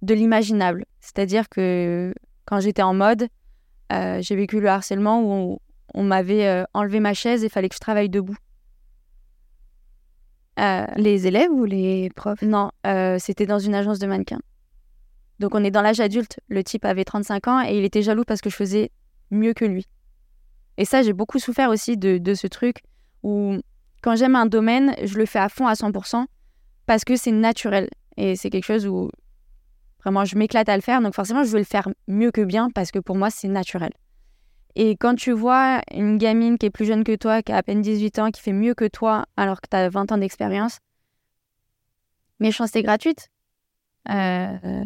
[0.01, 0.85] de l'imaginable.
[0.99, 2.13] C'est-à-dire que
[2.45, 3.27] quand j'étais en mode,
[3.93, 5.59] euh, j'ai vécu le harcèlement où
[5.93, 8.35] on, m'avait euh, enlevé ma chaise et il fallait que je travaille debout.
[10.59, 12.41] Euh, les élèves ou les profs?
[12.41, 12.71] Non,
[13.19, 14.41] c'était dans une agence de mannequins.
[15.39, 16.39] Donc on est dans l'âge adulte.
[16.47, 18.91] Le type avait 35 ans et il était jaloux parce que je faisais
[19.31, 19.87] mieux que lui.
[20.77, 22.83] Et ça, j'ai beaucoup souffert aussi de, de ce truc
[23.21, 23.57] où
[24.01, 26.25] quand j'aime un domaine, je le fais à fond à 100%
[26.85, 27.89] parce que c'est naturel.
[28.17, 29.09] Et c'est quelque chose où
[30.03, 31.01] Vraiment, je m'éclate à le faire.
[31.01, 33.91] Donc forcément, je veux le faire mieux que bien parce que pour moi, c'est naturel.
[34.75, 37.63] Et quand tu vois une gamine qui est plus jeune que toi, qui a à
[37.63, 40.79] peine 18 ans, qui fait mieux que toi alors que tu as 20 ans d'expérience,
[42.39, 43.29] méchanceté gratuite.
[44.09, 44.83] Euh,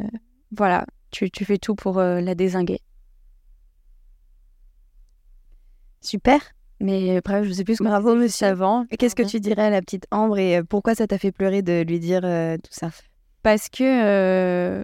[0.55, 2.79] voilà, tu, fais tout pour euh, la désinguer.
[6.01, 6.39] Super.
[6.79, 8.45] Mais bref, je sais plus ce que Bravo, monsieur.
[8.45, 8.85] avant.
[8.99, 11.63] Qu'est-ce que tu dirais à la petite Ambre et euh, pourquoi ça t'a fait pleurer
[11.63, 12.91] de lui dire tout ça?
[13.41, 14.83] Parce que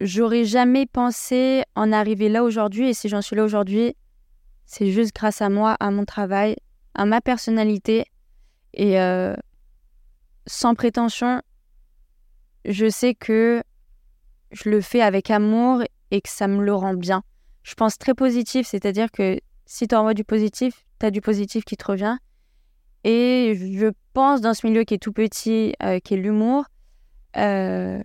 [0.00, 2.90] j'aurais jamais pensé en arriver là aujourd'hui.
[2.90, 3.96] Et si j'en suis là aujourd'hui,
[4.64, 6.56] c'est juste grâce à moi, à mon travail,
[6.94, 8.06] à ma personnalité.
[8.74, 9.34] Et euh,
[10.46, 11.40] sans prétention,
[12.64, 13.62] je sais que
[14.50, 17.22] je le fais avec amour et que ça me le rend bien.
[17.62, 21.64] Je pense très positif, c'est-à-dire que si tu envoies du positif, tu as du positif
[21.64, 22.16] qui te revient.
[23.04, 26.64] Et je pense dans ce milieu qui est tout petit, euh, qui est l'humour,
[27.36, 28.00] euh,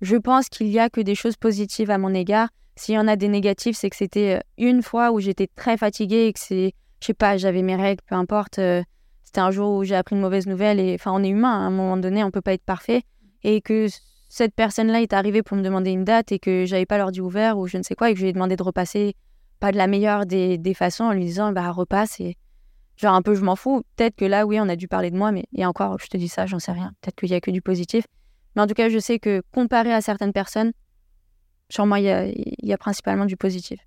[0.00, 2.48] je pense qu'il y a que des choses positives à mon égard.
[2.76, 5.76] S'il y en a des négatifs, c'est que c'était euh, une fois où j'étais très
[5.76, 8.58] fatiguée et que c'est, je sais pas, j'avais mes règles, peu importe.
[8.58, 8.82] euh,
[9.24, 11.66] c'était un jour où j'ai appris une mauvaise nouvelle et, enfin, on est humain, à
[11.66, 13.02] un moment donné, on peut pas être parfait.
[13.42, 13.88] Et que
[14.28, 17.58] cette personne-là est arrivée pour me demander une date et que j'avais pas l'ordi ouvert
[17.58, 19.14] ou je ne sais quoi et que je lui ai demandé de repasser
[19.60, 22.36] pas de la meilleure des, des façons en lui disant, bah, repasse et
[22.96, 23.82] genre un peu, je m'en fous.
[23.96, 26.16] Peut-être que là, oui, on a dû parler de moi, mais et encore, je te
[26.16, 26.92] dis ça, j'en sais rien.
[27.00, 28.04] Peut-être qu'il y a que du positif.
[28.58, 30.72] Mais en tout cas, je sais que comparé à certaines personnes,
[31.68, 33.78] sur moi, il y a, il y a principalement du positif.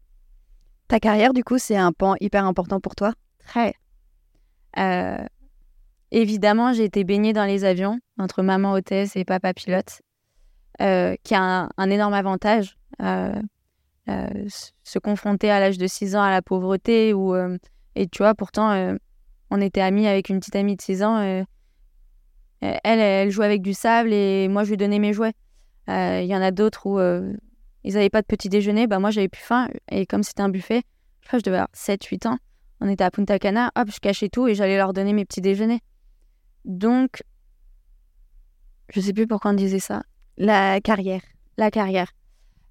[0.87, 3.11] Ta carrière, du coup, c'est un pan hyper important pour toi?
[3.39, 3.73] Très.
[4.79, 5.25] Euh,
[6.11, 10.01] évidemment, j'ai été baignée dans les avions entre maman hôtesse et papa pilote,
[10.79, 12.77] euh, qui a un, un énorme avantage.
[13.01, 13.33] Euh,
[14.83, 17.35] se confronter à l'âge de 6 ans à la pauvreté, ou
[17.95, 18.97] et tu vois, pourtant,
[19.49, 21.43] on était amis avec une petite amie de 6 ans.
[22.61, 25.33] Elle, elle jouait avec du sable et moi, je lui donnais mes jouets.
[25.89, 27.33] Euh, Il y en a d'autres où euh,
[27.83, 28.87] ils n'avaient pas de petit déjeuner.
[28.87, 29.67] Bah, moi, j'avais plus faim.
[29.89, 30.83] Et comme c'était un buffet,
[31.21, 32.37] je crois que je devais avoir 7-8 ans.
[32.79, 35.41] On était à Punta Cana, hop, je cachais tout et j'allais leur donner mes petits
[35.41, 35.81] déjeuners.
[36.65, 37.23] Donc,
[38.89, 40.03] je sais plus pourquoi on disait ça.
[40.37, 41.21] La carrière,
[41.57, 42.11] La carrière.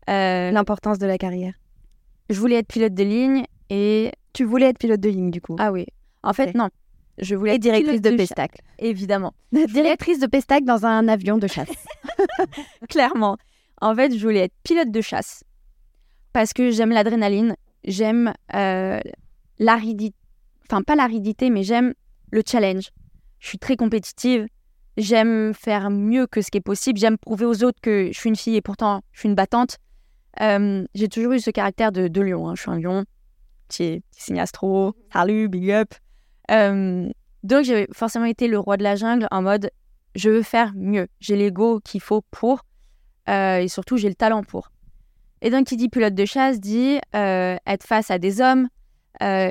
[0.09, 1.55] Euh, l'importance de la carrière.
[2.29, 4.11] je voulais être pilote de ligne et.
[4.33, 5.57] Tu voulais être pilote de ligne, du coup.
[5.59, 5.87] Ah oui.
[6.23, 6.69] En fait, non.
[7.21, 8.63] Je voulais être directrice de pestacle.
[8.79, 9.35] Évidemment.
[9.53, 11.69] directrice de pestacle dans un avion de chasse.
[12.89, 13.37] Clairement.
[13.81, 15.45] En fait, je voulais être pilote de chasse
[16.33, 19.01] parce que j'aime l'adrénaline, j'aime euh,
[19.59, 20.17] l'aridité,
[20.69, 21.95] enfin pas l'aridité, mais j'aime
[22.31, 22.91] le challenge.
[23.39, 24.47] Je suis très compétitive,
[24.97, 28.29] j'aime faire mieux que ce qui est possible, j'aime prouver aux autres que je suis
[28.29, 29.79] une fille et pourtant je suis une battante.
[30.41, 32.55] Euh, j'ai toujours eu ce caractère de, de lion, hein.
[32.55, 33.05] je suis un lion,
[33.69, 35.95] petit signe astro, salut, big up.
[36.51, 37.09] Euh,
[37.43, 39.71] donc j'ai forcément été le roi de la jungle en mode
[40.15, 42.65] je veux faire mieux, j'ai l'ego qu'il faut pour.
[43.29, 44.73] Euh, et surtout, j'ai le talent pour.
[45.41, 48.69] Et donc, qui dit pilote de chasse dit euh, être face à des hommes.
[49.23, 49.51] euh,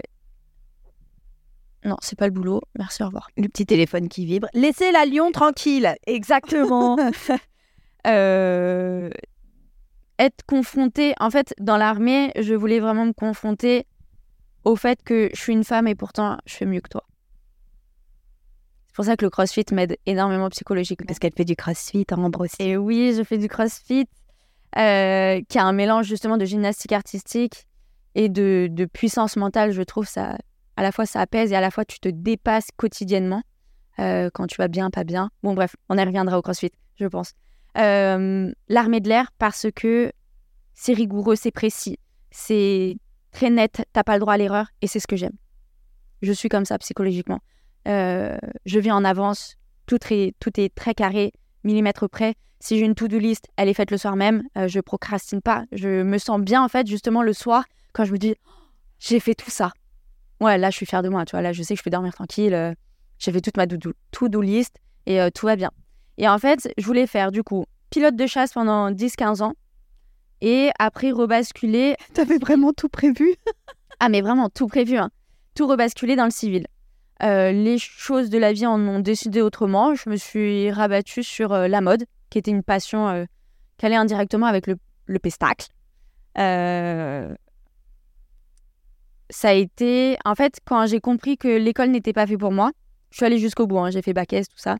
[1.85, 2.61] Non, c'est pas le boulot.
[2.77, 3.29] Merci, au revoir.
[3.37, 4.47] Le petit téléphone qui vibre.
[4.53, 5.95] Laissez la lion tranquille.
[6.05, 6.97] Exactement.
[10.19, 11.13] Être confronté.
[11.19, 13.85] En fait, dans l'armée, je voulais vraiment me confronter
[14.65, 17.03] au fait que je suis une femme et pourtant, je fais mieux que toi.
[18.87, 21.05] C'est pour ça que le crossfit m'aide énormément psychologiquement.
[21.07, 22.55] Parce qu'elle fait du crossfit en aussi.
[22.59, 24.07] Et oui, je fais du crossfit,
[24.77, 27.65] euh, qui a un mélange justement de gymnastique artistique
[28.15, 29.71] et de, de puissance mentale.
[29.71, 30.37] Je trouve ça,
[30.75, 33.43] à la fois ça apaise et à la fois tu te dépasses quotidiennement
[33.99, 35.29] euh, quand tu vas bien, pas bien.
[35.43, 37.33] Bon, bref, on y reviendra au crossfit, je pense.
[37.77, 40.11] Euh, L'armée de l'air, parce que
[40.73, 41.97] c'est rigoureux, c'est précis,
[42.31, 42.97] c'est
[43.31, 45.37] très net, t'as pas le droit à l'erreur et c'est ce que j'aime.
[46.21, 47.39] Je suis comme ça psychologiquement.
[47.87, 51.31] Euh, je viens en avance, tout est, tout est très carré,
[51.63, 52.35] millimètre près.
[52.59, 54.43] Si j'ai une to-do list, elle est faite le soir même.
[54.57, 55.63] Euh, je procrastine pas.
[55.71, 57.63] Je me sens bien, en fait, justement, le soir,
[57.93, 58.51] quand je me dis, Oh,
[58.99, 59.71] j'ai fait tout ça.
[60.41, 61.23] Ouais, là, je suis fière de moi.
[61.25, 62.53] Tu vois, là, je sais que je peux dormir tranquille.
[62.53, 62.73] euh,
[63.17, 65.71] j'ai fait toute ma to-do to-do list et euh, tout va bien.
[66.17, 69.53] Et en fait, je voulais faire, du coup, pilote de chasse pendant 10-15 ans
[70.41, 71.95] et après rebasculer.
[72.13, 73.35] T'avais vraiment tout prévu?
[73.99, 74.97] Ah, mais vraiment, tout prévu.
[74.97, 75.09] hein.
[75.55, 76.65] Tout rebasculer dans le civil.
[77.21, 79.93] Euh, les choses de la vie en ont décidé autrement.
[79.95, 83.25] Je me suis rabattue sur euh, la mode, qui était une passion euh,
[83.77, 85.67] qui allait indirectement avec le, le pestacle.
[86.37, 87.33] Euh,
[89.29, 90.17] Ça a été...
[90.23, 92.71] En fait, quand j'ai compris que l'école n'était pas fait pour moi,
[93.11, 93.79] je suis allée jusqu'au bout.
[93.79, 93.89] hein.
[93.91, 94.77] J'ai fait bac S, tout ça.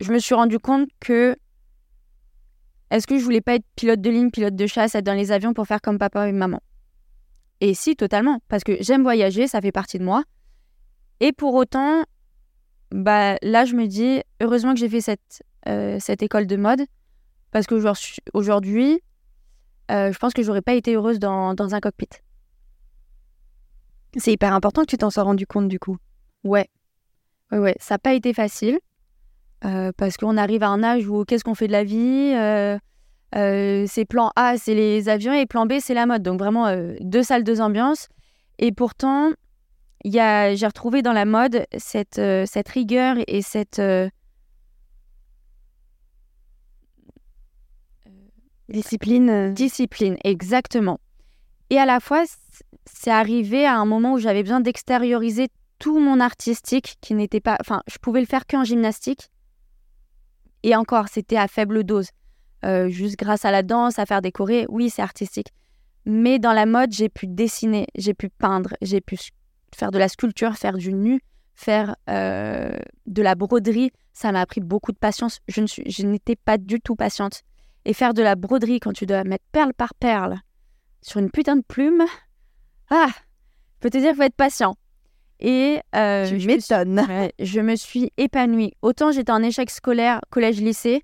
[0.00, 1.36] Je me suis rendu compte que
[2.90, 5.32] est-ce que je voulais pas être pilote de ligne, pilote de chasse, être dans les
[5.32, 6.60] avions pour faire comme papa et maman?
[7.60, 10.22] Et si, totalement, parce que j'aime voyager, ça fait partie de moi.
[11.20, 12.04] Et pour autant,
[12.90, 16.82] bah là, je me dis, heureusement que j'ai fait cette, euh, école de mode,
[17.50, 19.02] parce qu'aujourd'hui,
[19.90, 22.08] euh, je pense que j'aurais pas été heureuse dans, dans un cockpit.
[24.16, 25.98] C'est hyper important que tu t'en sois rendu compte du coup.
[26.44, 26.68] Ouais,
[27.52, 28.78] ouais, ouais, ça n'a pas été facile,
[29.64, 32.78] euh, parce qu'on arrive à un âge où qu'est-ce qu'on fait de la vie euh,
[33.34, 36.22] euh, C'est plan A, c'est les avions, et plan B, c'est la mode.
[36.22, 36.66] Donc vraiment,
[37.00, 38.08] deux salles, deux ambiances.
[38.58, 39.32] Et pourtant,
[40.04, 43.82] j'ai retrouvé dans la mode cette, cette rigueur et cette...
[48.68, 49.54] Discipline.
[49.54, 51.00] discipline, exactement.
[51.70, 52.24] Et à la fois,
[52.84, 57.56] c'est arrivé à un moment où j'avais besoin d'extérioriser tout mon artistique qui n'était pas...
[57.60, 59.30] Enfin, je pouvais le faire qu'en gymnastique.
[60.62, 62.08] Et encore, c'était à faible dose.
[62.64, 65.52] Euh, juste grâce à la danse, à faire décorer, oui, c'est artistique.
[66.04, 69.16] Mais dans la mode, j'ai pu dessiner, j'ai pu peindre, j'ai pu
[69.74, 71.20] faire de la sculpture, faire du nu,
[71.54, 75.38] faire euh, de la broderie, ça m'a appris beaucoup de patience.
[75.48, 77.42] Je, je n'étais pas du tout patiente.
[77.84, 80.40] Et faire de la broderie quand tu dois mettre perle par perle
[81.02, 82.04] sur une putain de plume,
[82.90, 84.76] ah, je peux te dire qu'il faut être patient.
[85.40, 87.00] Et euh, je, m'étonnes.
[87.08, 88.72] ouais, je me suis épanouie.
[88.82, 91.02] Autant j'étais en échec scolaire, collège-lycée,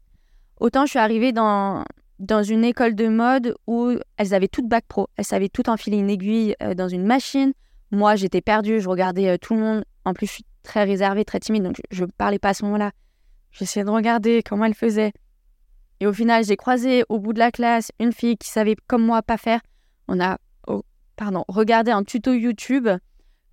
[0.61, 1.85] autant je suis arrivée dans,
[2.19, 5.09] dans une école de mode où elles avaient toutes bac pro.
[5.17, 7.53] Elles savaient tout enfiler une aiguille euh, dans une machine.
[7.91, 9.85] Moi, j'étais perdue, je regardais euh, tout le monde.
[10.05, 12.65] En plus, je suis très réservée, très timide, donc je ne parlais pas à ce
[12.65, 12.91] moment-là.
[13.53, 15.13] J'essayais de regarder comment elles faisaient.
[16.01, 19.05] Et au final, j'ai croisé au bout de la classe une fille qui savait comme
[19.05, 19.61] moi pas faire.
[20.09, 20.83] On a oh,
[21.15, 22.89] pardon, regardé un tuto YouTube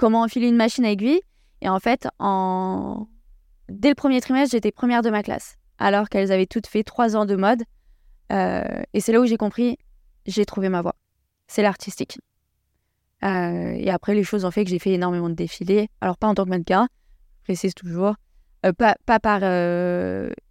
[0.02, 1.22] comment enfiler une machine à aiguille.
[1.62, 3.08] Et en fait, en...
[3.70, 7.16] dès le premier trimestre, j'étais première de ma classe, alors qu'elles avaient toutes fait trois
[7.16, 7.62] ans de mode.
[8.32, 9.78] Euh, et c'est là où j'ai compris,
[10.26, 10.96] j'ai trouvé ma voie.
[11.48, 12.18] C'est l'artistique.
[13.24, 15.88] Euh, et après, les choses ont fait que j'ai fait énormément de défilés.
[16.02, 16.88] Alors, pas en tant que mannequin,
[17.42, 18.16] je précise toujours.
[18.66, 19.44] Euh, pas, pas par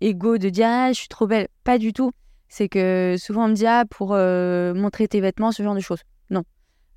[0.00, 1.48] ego de dire ah, je suis trop belle.
[1.64, 2.12] Pas du tout.
[2.48, 4.10] C'est que souvent on me dit ah, pour
[4.80, 6.02] montrer tes vêtements, ce genre de choses.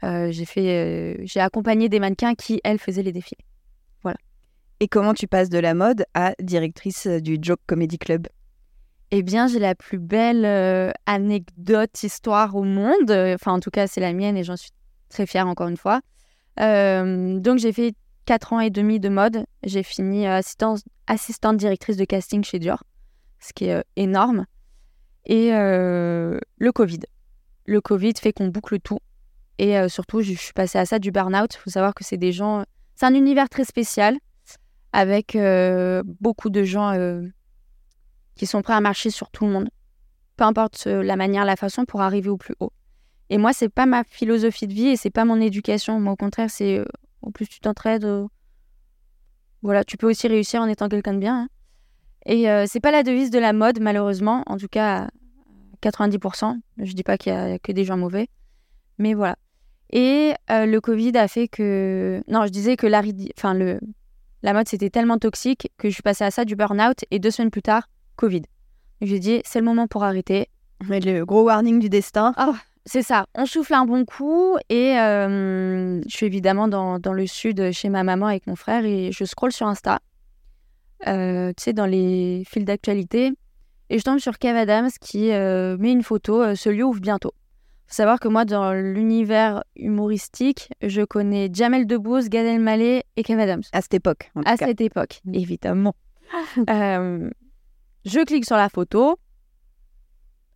[0.04, 3.44] Euh, j'ai fait, euh, j'ai accompagné des mannequins qui, elles, faisaient les défilés.
[4.84, 8.28] Et comment tu passes de la mode à directrice euh, du Joke Comedy Club?
[9.12, 13.10] Eh bien, j'ai la plus belle euh, anecdote, histoire au monde.
[13.10, 14.72] Enfin, en tout cas, c'est la mienne et j'en suis
[15.08, 16.02] très fière encore une fois.
[16.60, 19.46] Euh, donc, j'ai fait 4 ans et demi de mode.
[19.64, 22.84] J'ai fini assistante, assistante directrice de casting chez Dior,
[23.40, 24.46] ce qui est euh, énorme.
[25.28, 27.00] Et le Covid.
[27.68, 29.00] Le Covid fait qu'on boucle tout.
[29.60, 31.54] Et euh, surtout, je suis passée à ça du burn-out.
[31.56, 32.64] Il faut savoir que c'est des gens.
[32.96, 34.18] C'est un univers très spécial
[34.92, 37.22] avec euh, beaucoup de gens euh,
[38.36, 39.70] qui sont prêts à marcher sur tout le monde,
[40.38, 42.72] peu importe euh, la manière, la façon, pour arriver au plus haut.
[43.30, 46.00] Et moi, c'est pas ma philosophie de vie et c'est pas mon éducation.
[46.00, 46.86] Moi, au contraire, c'est euh,
[47.22, 48.28] au plus tu t'entraides, euh,
[49.62, 51.44] voilà, tu peux aussi réussir en étant quelqu'un de bien.
[51.44, 51.48] hein.
[52.26, 54.44] Et euh, c'est pas la devise de la mode, malheureusement.
[54.46, 55.10] En tout cas, à
[55.82, 56.60] 90%.
[56.78, 58.28] Je dis pas qu'il y a que des gens mauvais,
[58.98, 59.36] mais voilà.
[59.96, 63.80] Et euh, le Covid a fait que, non, je disais que la, ridi- enfin le,
[64.42, 67.30] la mode c'était tellement toxique que je suis passée à ça du burn-out et deux
[67.30, 68.42] semaines plus tard, Covid.
[69.02, 70.50] J'ai dit c'est le moment pour arrêter.
[70.90, 72.34] Mais Le gros warning du destin.
[72.88, 77.28] C'est ça, on souffle un bon coup et euh, je suis évidemment dans, dans le
[77.28, 80.00] sud chez ma maman avec mon frère et je scrolle sur Insta,
[81.08, 83.32] euh, tu sais, dans les fils d'actualité
[83.90, 87.34] et je tombe sur Kev Adams qui met une photo, ce lieu ouvre bientôt.
[87.94, 93.40] Faut savoir que moi, dans l'univers humoristique, je connais Jamel Debbouze, Gad Elmaleh et Kev
[93.40, 93.62] Adams.
[93.72, 94.66] À cette époque, en tout À cas.
[94.66, 95.94] cette époque, évidemment.
[96.72, 97.30] Euh,
[98.06, 99.18] je clique sur la photo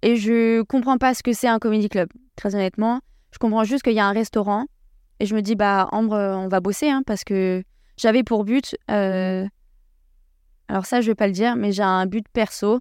[0.02, 2.10] et je comprends pas ce que c'est un comedy club.
[2.36, 4.65] Très honnêtement, je comprends juste qu'il y a un restaurant
[5.19, 7.63] et je me dis bah Ambre, euh, on va bosser hein, parce que
[7.97, 8.76] j'avais pour but.
[8.89, 9.45] euh,
[10.67, 12.80] alors ça, je vais pas le dire, mais j'ai un but perso,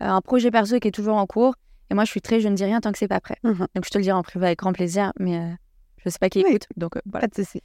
[0.00, 1.54] un projet perso qui est toujours en cours.
[1.90, 3.36] Et moi, je suis très, je ne dis rien tant que c'est pas prêt.
[3.42, 3.66] Mhm.
[3.74, 5.52] Donc je te le dirai en privé avec grand plaisir, mais euh,
[6.04, 6.50] je sais pas qui Oui.
[6.50, 6.66] écoute.
[6.76, 7.26] Donc euh, voilà.
[7.28, 7.62] Pas de souci.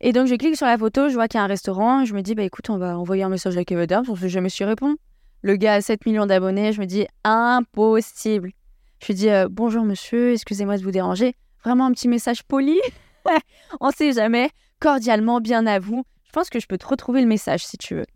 [0.00, 2.04] Et donc, je clique sur la photo, je vois qu'il y a un restaurant.
[2.04, 4.04] Je me dis, bah écoute, on va envoyer un message à Kevin Adams.
[4.08, 4.96] On sait jamais s'il répond.
[5.42, 6.72] Le gars a 7 millions d'abonnés.
[6.72, 8.52] Je me dis, impossible.
[9.00, 11.34] Je lui dis, euh, bonjour monsieur, excusez-moi de vous déranger.
[11.64, 12.78] Vraiment un petit message poli.
[13.80, 14.50] on sait jamais.
[14.80, 16.04] Cordialement, bien à vous.
[16.26, 18.06] Je pense que je peux te retrouver le message si tu veux.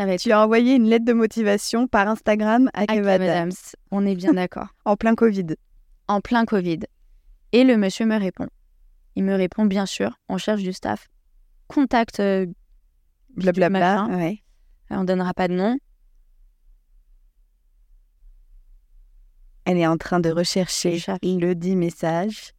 [0.00, 3.06] Ça va être Tu as envoyé une lettre de motivation par Instagram à à Kev
[3.06, 3.52] Adams, Adams.
[3.90, 4.68] On est bien d'accord.
[4.86, 5.56] en plein Covid.
[6.08, 6.78] en plein Covid.
[7.52, 8.48] Et le monsieur me répond.
[9.14, 11.06] Il me répond, bien sûr, on cherche du staff.
[11.68, 12.46] Contact, euh,
[13.36, 14.06] Blablabla.
[14.06, 14.18] machin.
[14.18, 14.42] Ouais.
[14.88, 15.76] on donnera pas de nom.
[19.66, 22.52] Elle est en train de rechercher le dit message.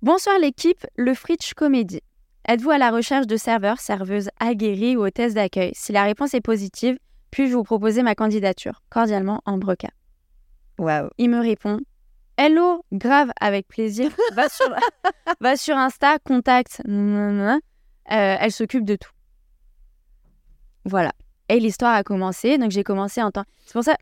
[0.00, 2.00] Bonsoir l'équipe, le Fritsch Comedy.
[2.48, 5.72] Êtes-vous à la recherche de serveurs, serveuses aguerris ou hôtesses d'accueil?
[5.74, 6.96] Si la réponse est positive,
[7.30, 8.82] puis-je vous proposer ma candidature?
[8.88, 9.88] Cordialement, Ambreca.
[10.78, 11.10] Waouh.
[11.18, 11.78] Il me répond
[12.36, 14.10] Hello, grave, avec plaisir.
[14.34, 14.66] Va sur,
[15.40, 16.82] va sur Insta, contact.
[16.86, 17.56] Euh,
[18.06, 19.10] elle s'occupe de tout.
[20.84, 21.12] Voilà.
[21.48, 22.58] Et l'histoire a commencé.
[22.58, 23.44] Donc j'ai commencé en temps.
[23.64, 23.96] C'est pour ça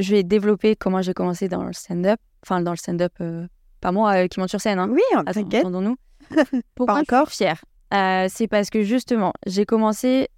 [0.00, 2.18] je vais développer comment j'ai commencé dans le stand-up.
[2.42, 3.46] Enfin, dans le stand-up, euh,
[3.80, 4.78] pas moi euh, qui monte sur scène.
[4.78, 4.88] Hein.
[4.90, 5.64] Oui, Attends, t'inquiète.
[5.64, 5.96] entendons-nous.
[6.30, 7.26] Pas Pourquoi encore.
[7.26, 7.62] je suis fière?
[7.92, 10.28] Euh, C'est parce que justement, j'ai commencé.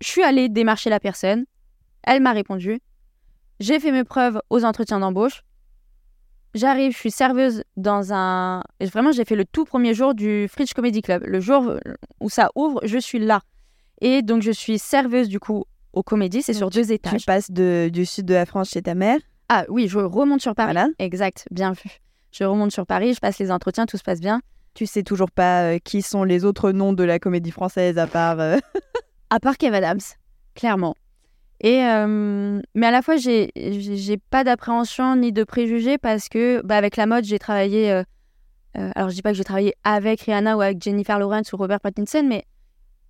[0.00, 1.44] Je suis allée démarcher la personne.
[2.02, 2.80] Elle m'a répondu.
[3.60, 5.42] J'ai fait mes preuves aux entretiens d'embauche.
[6.54, 8.62] J'arrive, je suis serveuse dans un.
[8.80, 11.22] et Vraiment, j'ai fait le tout premier jour du Fridge Comedy Club.
[11.26, 11.74] Le jour
[12.20, 13.40] où ça ouvre, je suis là.
[14.00, 16.42] Et donc, je suis serveuse du coup au comédie.
[16.42, 17.24] C'est sur deux Tu étages.
[17.24, 19.18] passes de, du sud de la France chez ta mère?
[19.48, 20.72] Ah oui, je remonte sur Paris.
[20.72, 20.88] Voilà.
[20.98, 22.00] Exact, bien vu.
[22.32, 24.40] Je remonte sur Paris, je passe les entretiens, tout se passe bien.
[24.74, 28.06] Tu sais toujours pas euh, qui sont les autres noms de la comédie française à
[28.06, 28.40] part.
[28.40, 28.58] euh,
[29.30, 30.00] À part Kev Adams,
[30.54, 30.94] clairement.
[31.60, 36.60] Et, euh, mais à la fois, j'ai j'ai pas d'appréhension ni de préjugés parce que
[36.64, 37.90] bah, avec la mode, j'ai travaillé.
[37.92, 38.02] euh,
[38.78, 41.56] euh, alors, je dis pas que j'ai travaillé avec Rihanna ou avec Jennifer Lawrence ou
[41.56, 42.44] Robert Pattinson, mais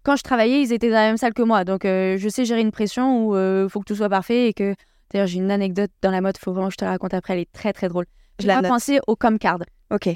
[0.03, 1.65] quand je travaillais, ils étaient dans la même salle que moi.
[1.65, 4.75] Donc, je sais gérer une pression où il faut que tout soit parfait et que.
[5.13, 7.35] D'ailleurs, j'ai une anecdote dans la mode, faut vraiment que je te la raconte après,
[7.35, 8.07] elle est très très drôle.
[8.39, 8.71] Je Je la pas note.
[8.71, 9.59] pensé au Comcard.
[9.91, 10.09] Ok.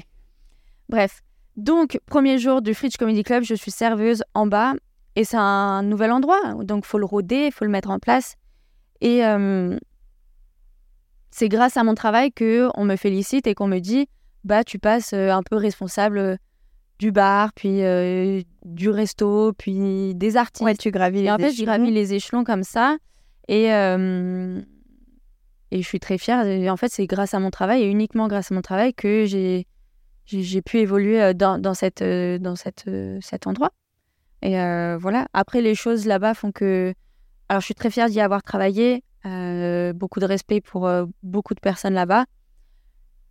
[0.89, 1.21] Bref,
[1.57, 4.73] donc premier jour du Fridge Comedy Club, je suis serveuse en bas
[5.15, 8.35] et c'est un nouvel endroit, donc faut le rôder, faut le mettre en place.
[9.01, 9.77] Et euh,
[11.31, 14.07] c'est grâce à mon travail que on me félicite et qu'on me dit
[14.43, 16.35] bah tu passes euh, un peu responsable euh,
[16.99, 20.63] du bar, puis euh, du resto, puis des artistes.
[20.65, 21.65] Ouais, tu gravis les Et en fait, j'ai échelons.
[21.65, 22.97] gravi les échelons comme ça.
[23.47, 24.61] Et, euh,
[25.71, 26.45] et je suis très fière.
[26.45, 29.25] Et en fait, c'est grâce à mon travail et uniquement grâce à mon travail que
[29.25, 29.67] j'ai
[30.27, 33.71] j'ai pu évoluer euh, dans, dans, cette, euh, dans cette, euh, cet endroit.
[34.41, 35.27] Et euh, voilà.
[35.33, 36.93] Après, les choses là-bas font que.
[37.49, 39.03] Alors, je suis très fière d'y avoir travaillé.
[39.25, 42.25] euh, beaucoup de respect pour euh, beaucoup de personnes là-bas.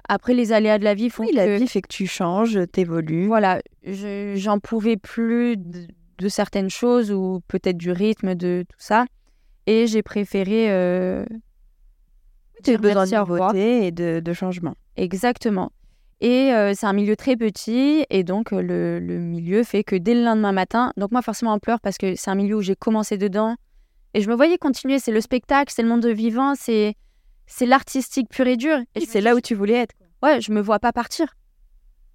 [0.09, 2.59] Après, les aléas de la vie font Oui, la que vie fait que tu changes,
[2.72, 3.26] t'évolues.
[3.26, 5.87] voilà, je- j'en pouvais plus de,
[6.18, 9.04] de certaines choses ou peut-être du rythme de tout ça.
[9.66, 10.66] Et j'ai préféré.
[12.64, 14.74] Tu as besoin de nouveautés et de, de changement.
[14.96, 15.70] Exactement.
[16.20, 19.96] Et euh, c'est un milieu très petit, et donc euh, le, le milieu fait que
[19.96, 22.62] dès le lendemain matin, donc moi forcément en pleurs parce que c'est un milieu où
[22.62, 23.57] j'ai commencé dedans,
[24.14, 26.94] et je me voyais continuer, c'est le spectacle, c'est le monde de vivant, c'est
[27.46, 28.79] c'est l'artistique pur et dur.
[28.94, 29.94] Et C'est là où tu voulais être.
[30.22, 31.35] ouais, je me vois pas partir.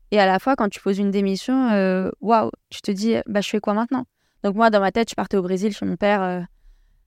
[0.10, 3.40] Et à la fois, quand tu poses une démission, euh, waouh, tu te dis, bah,
[3.40, 4.04] je fais quoi maintenant?
[4.44, 6.42] Donc, moi, dans ma tête, je partais au Brésil chez mon père, euh,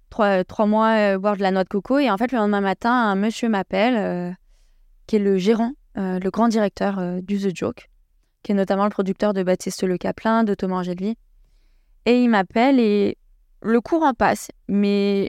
[0.08, 1.98] trois, trois mois, boire de la noix de coco.
[1.98, 4.34] Et en fait, le lendemain matin, un monsieur m'appelle,
[5.06, 7.88] qui est le gérant, euh, le grand directeur euh, du The Joke,
[8.42, 10.82] qui est notamment le producteur de Baptiste Le Caplin, de Thomas.
[12.06, 13.16] Et il m'appelle et
[13.62, 15.28] le courant passe, mais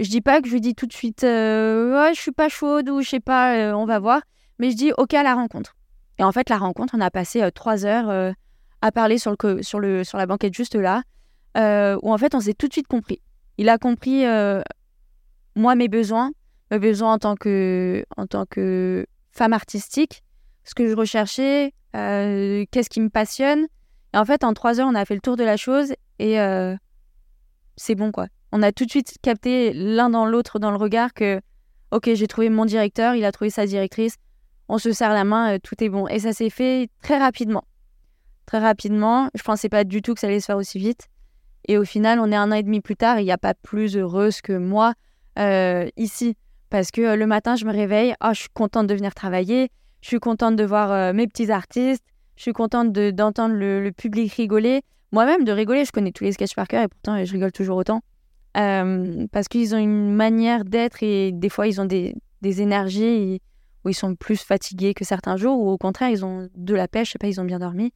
[0.00, 2.50] je dis pas que je lui dis tout de suite euh, ouais je suis pas
[2.50, 4.20] chaude ou je sais pas euh, on va voir
[4.58, 5.74] mais je dis ok à la rencontre
[6.18, 8.34] et en fait la rencontre on a passé trois heures
[8.82, 11.02] à parler sur le sur le sur la banquette juste là
[11.56, 13.22] où en fait on s'est tout de suite compris.
[13.56, 14.24] Il a compris
[15.54, 16.30] moi mes besoins
[16.70, 19.06] mes besoins en tant que en tant que
[19.36, 20.22] femme artistique
[20.64, 23.66] ce que je recherchais euh, qu'est-ce qui me passionne
[24.14, 26.40] et en fait en trois heures on a fait le tour de la chose et
[26.40, 26.74] euh,
[27.76, 31.12] c'est bon quoi on a tout de suite capté l'un dans l'autre dans le regard
[31.12, 31.40] que,
[31.90, 34.16] ok, j'ai trouvé mon directeur, il a trouvé sa directrice,
[34.68, 36.08] on se serre la main, euh, tout est bon.
[36.08, 37.64] Et ça s'est fait très rapidement.
[38.46, 39.28] Très rapidement.
[39.34, 41.08] Je pensais pas du tout que ça allait se faire aussi vite.
[41.68, 43.54] Et au final, on est un an et demi plus tard il n'y a pas
[43.54, 44.94] plus heureuse que moi
[45.96, 46.36] ici.
[46.70, 49.70] Parce que euh, le matin, je me réveille, ah, je suis contente de venir travailler,
[50.00, 52.04] je suis contente de voir euh, mes petits artistes,
[52.36, 54.82] je suis contente de- d'entendre le, public rigoler.
[55.12, 57.76] Moi-même, de rigoler, je connais tous les sketchs par cœur et pourtant, je rigole toujours
[57.76, 58.02] autant.
[58.56, 63.42] Euh, parce qu'ils ont une manière d'être et des fois ils ont des, énergies
[63.84, 66.86] où ils sont plus fatigués que certains jours ou au contraire ils ont de la
[66.86, 67.92] pêche, je sais pas, ils ont bien dormi.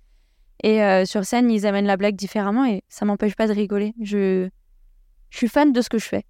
[0.62, 3.94] Et euh, sur scène ils amènent la blague différemment et ça m'empêche pas de rigoler.
[4.02, 4.48] Je
[5.30, 6.24] suis fan de ce que je fais.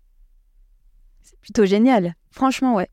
[1.23, 2.15] C'est plutôt génial.
[2.31, 2.89] Franchement, ouais.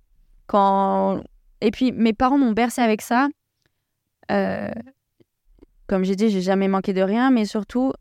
[0.48, 1.22] Quand...
[1.62, 3.30] Et puis mes parents m'ont bercé avec ça.
[4.32, 4.72] Euh,
[5.88, 7.94] Comme j'ai dit, j'ai jamais manqué de rien, mais surtout,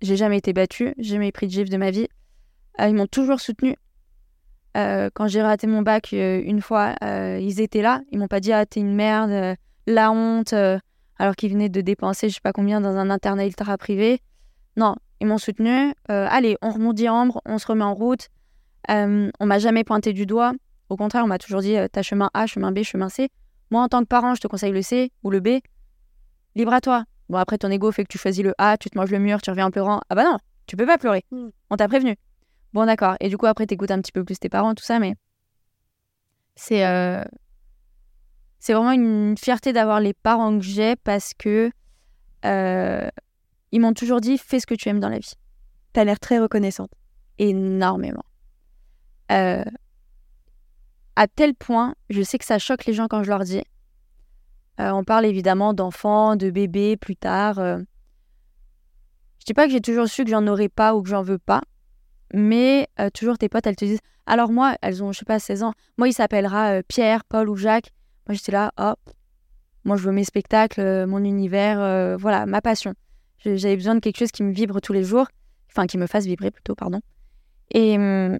[0.00, 2.08] j'ai jamais été battue, j'ai jamais pris de gifle de ma vie.
[2.80, 3.76] Euh, ils m'ont toujours soutenue.
[4.76, 8.00] Euh, quand j'ai raté mon bac une fois, ils étaient là.
[8.10, 12.28] Ils m'ont pas dit ah t'es une merde, la honte, alors qu'ils venaient de dépenser
[12.28, 14.20] je sais pas combien dans un internat ultra privé.
[14.76, 15.94] Non, ils m'ont soutenu.
[16.08, 18.30] Allez, on remonte ambre, on se remet en route.
[18.88, 20.52] On m'a jamais pointé du doigt.
[20.88, 23.30] Au contraire, on m'a toujours dit euh, t'as chemin A, chemin B, chemin C.
[23.70, 25.60] Moi, en tant que parent, je te conseille le C ou le B.
[26.54, 27.04] Libre à toi.
[27.28, 29.40] Bon, après, ton ego fait que tu choisis le A, tu te manges le mur,
[29.40, 30.00] tu reviens en pleurant.
[30.10, 31.24] Ah bah non, tu peux pas pleurer.
[31.30, 31.48] Mm.
[31.70, 32.16] On t'a prévenu.
[32.72, 33.16] Bon, d'accord.
[33.20, 35.14] Et du coup, après, t'écoutes un petit peu plus tes parents, tout ça, mais
[36.56, 37.24] c'est euh,
[38.60, 41.70] c'est vraiment une fierté d'avoir les parents que j'ai parce que
[42.44, 43.08] euh,
[43.72, 45.32] ils m'ont toujours dit fais ce que tu aimes dans la vie.
[45.92, 46.90] T'as l'air très reconnaissante.
[47.38, 48.24] Énormément.
[49.32, 49.64] Euh,
[51.16, 53.62] à tel point, je sais que ça choque les gens quand je leur dis.
[54.80, 57.58] Euh, on parle évidemment d'enfants, de bébés plus tard.
[57.58, 57.78] euh.
[59.38, 61.38] Je dis pas que j'ai toujours su que j'en aurais pas ou que j'en veux
[61.38, 61.62] pas,
[62.32, 65.38] mais euh, toujours tes potes, elles te disent Alors moi, elles ont, je sais pas,
[65.38, 67.90] 16 ans, moi il s'appellera euh, Pierre, Paul ou Jacques.
[68.26, 68.98] Moi j'étais là, hop,
[69.84, 72.94] moi je veux mes spectacles, mon univers, voilà, ma passion.
[73.44, 75.26] J'avais besoin de quelque chose qui me vibre tous les jours,
[75.70, 77.00] enfin qui me fasse vibrer plutôt, pardon.
[77.70, 78.38] Et hum,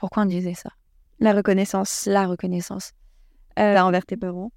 [0.00, 0.70] pourquoi on disait ça?
[1.18, 2.06] La reconnaissance.
[2.06, 2.92] La reconnaissance.
[3.58, 4.50] Euh, T'as envers tes parents.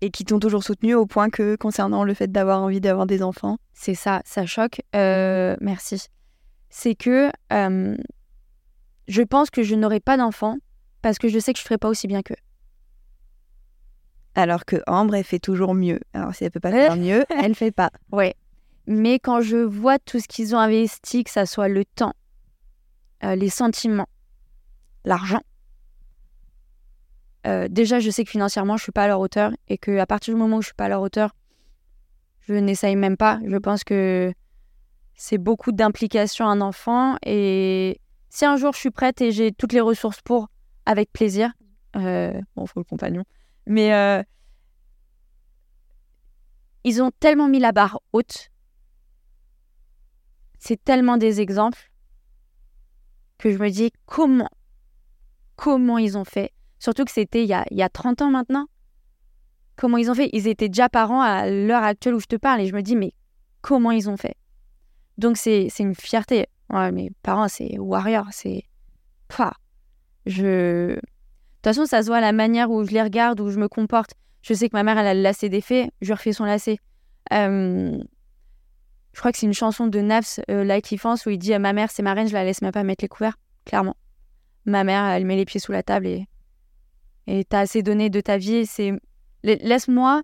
[0.00, 3.22] Et qui t'ont toujours soutenu au point que, concernant le fait d'avoir envie d'avoir des
[3.22, 4.82] enfants C'est ça, ça choque.
[4.96, 6.08] Euh, merci.
[6.68, 7.96] C'est que euh,
[9.06, 10.56] je pense que je n'aurai pas d'enfants
[11.00, 12.34] parce que je sais que je ne ferai pas aussi bien qu'eux.
[14.34, 16.00] Alors que Ambre, elle fait toujours mieux.
[16.12, 17.90] Alors si elle peut pas faire mieux, elle fait pas.
[18.10, 18.34] Ouais.
[18.88, 22.14] Mais quand je vois tout ce qu'ils ont investi, que ça soit le temps,
[23.22, 24.08] euh, les sentiments,
[25.06, 25.40] l'argent,
[27.46, 30.06] euh, déjà, je sais que financièrement, je suis pas à leur hauteur et que à
[30.06, 31.30] partir du moment où je suis pas à leur hauteur,
[32.40, 33.38] je n'essaye même pas.
[33.46, 34.32] Je pense que
[35.14, 39.72] c'est beaucoup d'implication un enfant et si un jour je suis prête et j'ai toutes
[39.72, 40.48] les ressources pour,
[40.84, 41.52] avec plaisir.
[41.94, 43.24] Euh, bon, faut le compagnon,
[43.66, 44.22] mais euh,
[46.84, 48.50] ils ont tellement mis la barre haute.
[50.58, 51.90] C'est tellement des exemples
[53.38, 54.50] que je me dis comment,
[55.56, 58.66] comment ils ont fait Surtout que c'était il, y a 30 ans maintenant.
[59.76, 62.60] Comment ils ont fait Ils étaient déjà parents à l'heure actuelle où je te parle
[62.60, 63.12] et je me dis, mais
[63.60, 64.36] comment ils ont fait
[65.18, 66.46] Donc c'est une fierté.
[66.70, 68.64] Mes parents, c'est warrior, c'est.
[70.26, 70.94] Je.
[70.94, 73.58] De toute façon, ça se voit à la manière où je les regarde, où je
[73.58, 74.12] me comporte.
[74.42, 76.78] Je sais que ma mère, elle a le lacet défait, je refais son lacet.
[77.32, 77.98] Euh,
[79.12, 80.94] je crois que c'est une chanson de Nafs, euh, Like
[81.26, 83.08] où il dit Ma mère, c'est ma reine, je la laisse même pas mettre les
[83.08, 83.96] couverts, clairement.
[84.66, 86.26] Ma mère, elle met les pieds sous la table et
[87.26, 88.66] et t'as assez donné de ta vie.
[88.66, 88.92] C'est
[89.42, 90.22] laisse-moi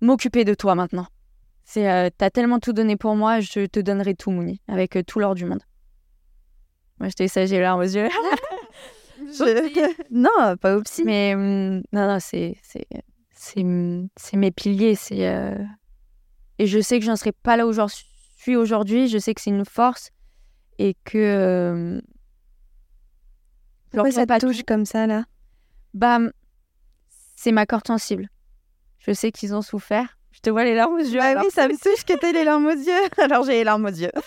[0.00, 1.06] m'occuper de toi maintenant.
[1.64, 5.02] C'est euh, t'as tellement tout donné pour moi, je te donnerai tout, Mouni, avec euh,
[5.02, 5.62] tout l'or du monde.
[6.98, 8.08] Moi, je t'ai ça, j'ai larmes aux yeux.
[10.10, 11.04] non, pas aussi.
[11.04, 12.86] Mais hum, non, non, c'est c'est
[13.32, 14.96] c'est mes piliers.
[14.96, 15.54] C'est euh,
[16.58, 19.08] et je sais que je n'en serai pas là où j'en suis aujourd'hui.
[19.08, 20.10] Je sais que c'est une force
[20.78, 22.02] et que.
[23.90, 25.24] Pourquoi ça touche comme ça là?
[25.94, 26.18] Bah,
[27.34, 28.28] c'est ma corde sensible.
[28.98, 30.18] Je sais qu'ils ont souffert.
[30.30, 31.18] Je te vois les larmes aux yeux.
[31.18, 33.08] Bah oui, ça me touche que t'aies les larmes aux yeux.
[33.22, 34.12] Alors j'ai les larmes aux yeux.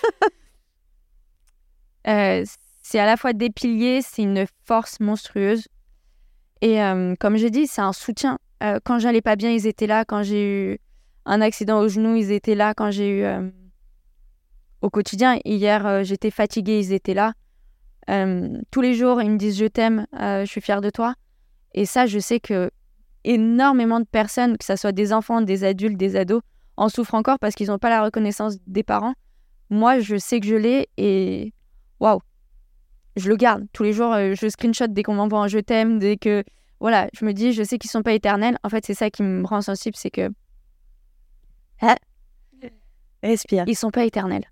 [2.05, 2.43] Euh,
[2.81, 5.69] c'est à la fois des piliers, c'est une force monstrueuse.
[6.59, 8.39] Et euh, comme j'ai dit, c'est un soutien.
[8.61, 10.03] Euh, quand j'allais pas bien, ils étaient là.
[10.03, 10.79] Quand j'ai eu
[11.25, 12.73] un accident au genou, ils étaient là.
[12.73, 13.51] Quand j'ai eu
[14.81, 17.31] au quotidien, hier, j'étais fatiguée, ils étaient là.
[18.71, 21.15] Tous les jours, ils me disent je t'aime, je suis fière de toi.
[21.73, 22.69] Et ça, je sais que
[23.23, 26.41] énormément de personnes, que ce soit des enfants, des adultes, des ados,
[26.77, 29.13] en souffrent encore parce qu'ils n'ont pas la reconnaissance des parents.
[29.69, 31.53] Moi, je sais que je l'ai et
[31.99, 32.19] waouh,
[33.15, 33.65] je le garde.
[33.73, 36.43] Tous les jours, euh, je screenshot dès qu'on m'envoie un je t'aime, dès que.
[36.79, 38.57] Voilà, je me dis, je sais qu'ils sont pas éternels.
[38.63, 40.29] En fait, c'est ça qui me rend sensible, c'est que.
[41.79, 41.95] Ah,
[43.23, 43.63] respire.
[43.67, 44.43] Ils sont pas éternels.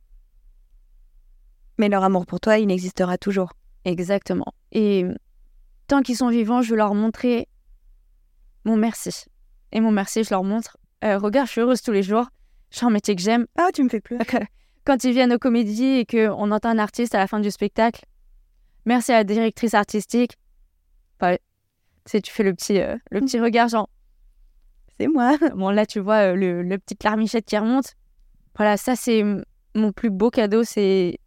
[1.82, 3.54] Mais leur amour pour toi, il n'existera toujours.
[3.86, 4.54] Exactement.
[4.72, 5.04] Et
[5.88, 7.48] tant qu'ils sont vivants, je veux leur montrer
[8.66, 9.26] mon merci.
[9.72, 10.78] Et mon merci, je leur montre.
[11.04, 12.28] Euh, regarde, je suis heureuse tous les jours.
[12.70, 13.48] Je un métier que j'aime.
[13.58, 14.20] Ah, tu me fais plus.
[14.86, 18.06] Quand ils viennent aux comédies et qu'on entend un artiste à la fin du spectacle,
[18.86, 20.38] merci à la directrice artistique.
[21.20, 21.38] tu
[22.06, 23.90] sais, tu fais le petit, euh, le petit regard, genre,
[25.00, 25.36] c'est moi.
[25.56, 27.96] Bon, là, tu vois euh, le, le petit larmichette qui remonte.
[28.56, 29.24] Voilà, ça, c'est
[29.74, 31.18] mon plus beau cadeau, c'est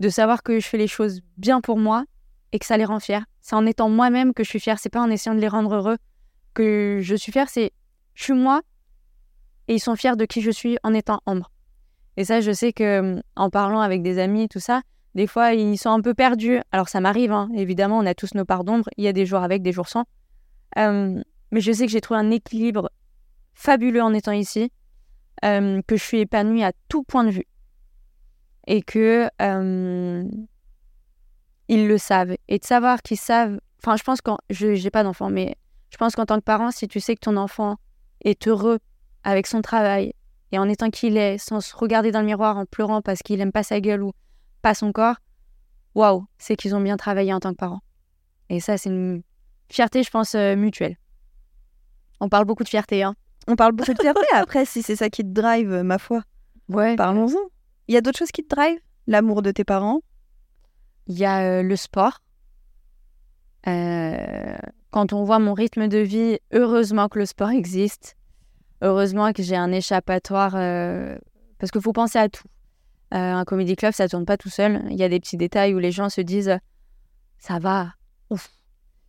[0.00, 2.04] de savoir que je fais les choses bien pour moi
[2.52, 3.20] et que ça les rend fiers.
[3.40, 4.78] C'est en étant moi-même que je suis fière.
[4.78, 5.96] C'est pas en essayant de les rendre heureux
[6.54, 7.48] que je suis fière.
[7.48, 7.72] C'est
[8.14, 8.62] je suis moi
[9.68, 11.50] et ils sont fiers de qui je suis en étant Ambre.
[12.16, 14.82] Et ça, je sais que hum, en parlant avec des amis, tout ça,
[15.14, 16.60] des fois ils sont un peu perdus.
[16.72, 17.48] Alors ça m'arrive, hein.
[17.54, 18.88] évidemment, on a tous nos parts d'ombre.
[18.96, 20.04] Il y a des jours avec, des jours sans.
[20.76, 22.90] Mais je sais que j'ai trouvé un équilibre
[23.54, 24.70] fabuleux en étant ici,
[25.42, 27.46] que je suis épanouie à tout point de vue.
[28.66, 29.28] Et que
[31.68, 32.36] ils le savent.
[32.48, 33.58] Et de savoir qu'ils savent.
[33.82, 35.56] Enfin, je pense que je n'ai pas d'enfant, mais
[35.90, 37.76] je pense qu'en tant que parent, si tu sais que ton enfant
[38.24, 38.78] est heureux
[39.24, 40.12] avec son travail
[40.52, 43.38] et en étant qu'il est, sans se regarder dans le miroir en pleurant parce qu'il
[43.38, 44.12] n'aime pas sa gueule ou
[44.62, 45.16] pas son corps,
[45.94, 47.82] waouh, c'est qu'ils ont bien travaillé en tant que parents.
[48.48, 49.22] Et ça, c'est une
[49.68, 50.96] fierté, je pense, euh, mutuelle.
[52.20, 53.14] On parle beaucoup de fierté, hein.
[53.48, 54.20] On parle beaucoup de fierté.
[54.32, 56.22] Après, si c'est ça qui te drive, euh, ma foi,
[56.68, 56.96] ouais.
[56.96, 57.50] parlons-en.
[57.88, 60.00] Il y a d'autres choses qui te drive L'amour de tes parents?
[61.06, 62.22] Il y a euh, le sport.
[63.68, 64.56] Euh,
[64.90, 68.16] quand on voit mon rythme de vie, heureusement que le sport existe.
[68.82, 70.54] Heureusement que j'ai un échappatoire.
[70.56, 71.16] Euh,
[71.58, 72.48] parce qu'il faut penser à tout.
[73.12, 74.84] un comédie club, ça ne tourne pas tout seul.
[74.90, 76.58] Il y a des petits détails où les gens se disent
[77.38, 77.94] Ça va,
[78.30, 78.50] ouf.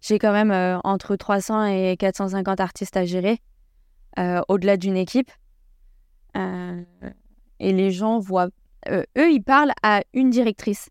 [0.02, 3.42] J'ai quand même entre 300 et 450 artistes à gérer,
[4.48, 5.32] au-delà d'une équipe.
[6.36, 8.50] et les gens voient.
[8.92, 10.90] Eux, ils parlent à une directrice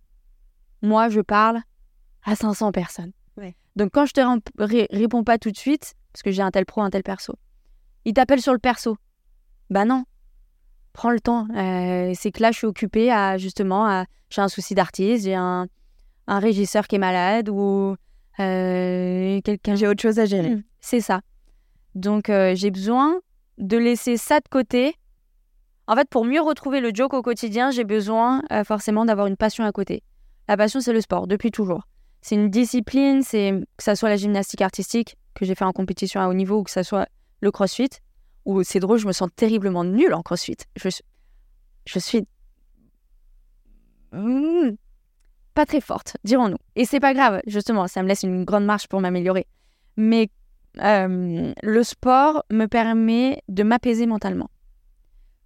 [0.83, 1.61] moi, je parle
[2.25, 3.13] à 500 personnes.
[3.77, 6.81] Donc, quand je te réponds pas tout de suite, parce que j'ai un tel pro,
[6.81, 7.35] un tel perso.
[8.07, 8.97] Il t'appelle sur le perso.
[9.69, 10.05] Bah non.
[10.95, 11.47] Prends le temps.
[11.55, 15.35] Euh, c'est que là, je suis occupée à justement, à, j'ai un souci d'artiste, j'ai
[15.35, 15.67] un,
[16.27, 17.97] un régisseur qui est malade ou
[18.41, 19.75] euh, quelqu'un.
[19.75, 20.57] J'ai autre chose à gérer.
[20.81, 21.21] C'est ça.
[21.95, 23.21] Donc, euh, j'ai besoin
[23.59, 24.95] de laisser ça de côté.
[25.87, 29.37] En fait, pour mieux retrouver le joke au quotidien, j'ai besoin euh, forcément d'avoir une
[29.37, 30.03] passion à côté.
[30.49, 31.83] La passion, c'est le sport, depuis toujours.
[32.23, 36.21] C'est une discipline, c'est que ça soit la gymnastique artistique que j'ai fait en compétition
[36.21, 37.07] à haut niveau ou que ça soit
[37.41, 37.91] le crossfit.
[38.47, 40.57] Ou c'est drôle, je me sens terriblement nulle en crossfit.
[40.77, 40.89] Je,
[41.85, 42.27] je suis
[44.13, 44.77] Hmm,
[45.55, 46.57] pas très forte, dirons-nous.
[46.75, 49.47] Et c'est pas grave, justement, ça me laisse une grande marche pour m'améliorer.
[49.97, 50.31] Mais
[50.81, 54.51] euh, le sport me permet de m'apaiser mentalement.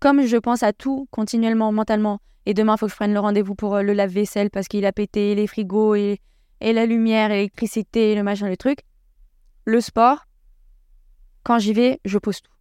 [0.01, 3.20] Comme je pense à tout continuellement mentalement, et demain, il faut que je prenne le
[3.20, 6.20] rendez-vous pour euh, le lave-vaisselle parce qu'il a pété les frigos et,
[6.61, 8.80] et la lumière, l'électricité, le machin, le truc.
[9.66, 10.26] Le sport,
[11.42, 12.53] quand j'y vais, je pose tout.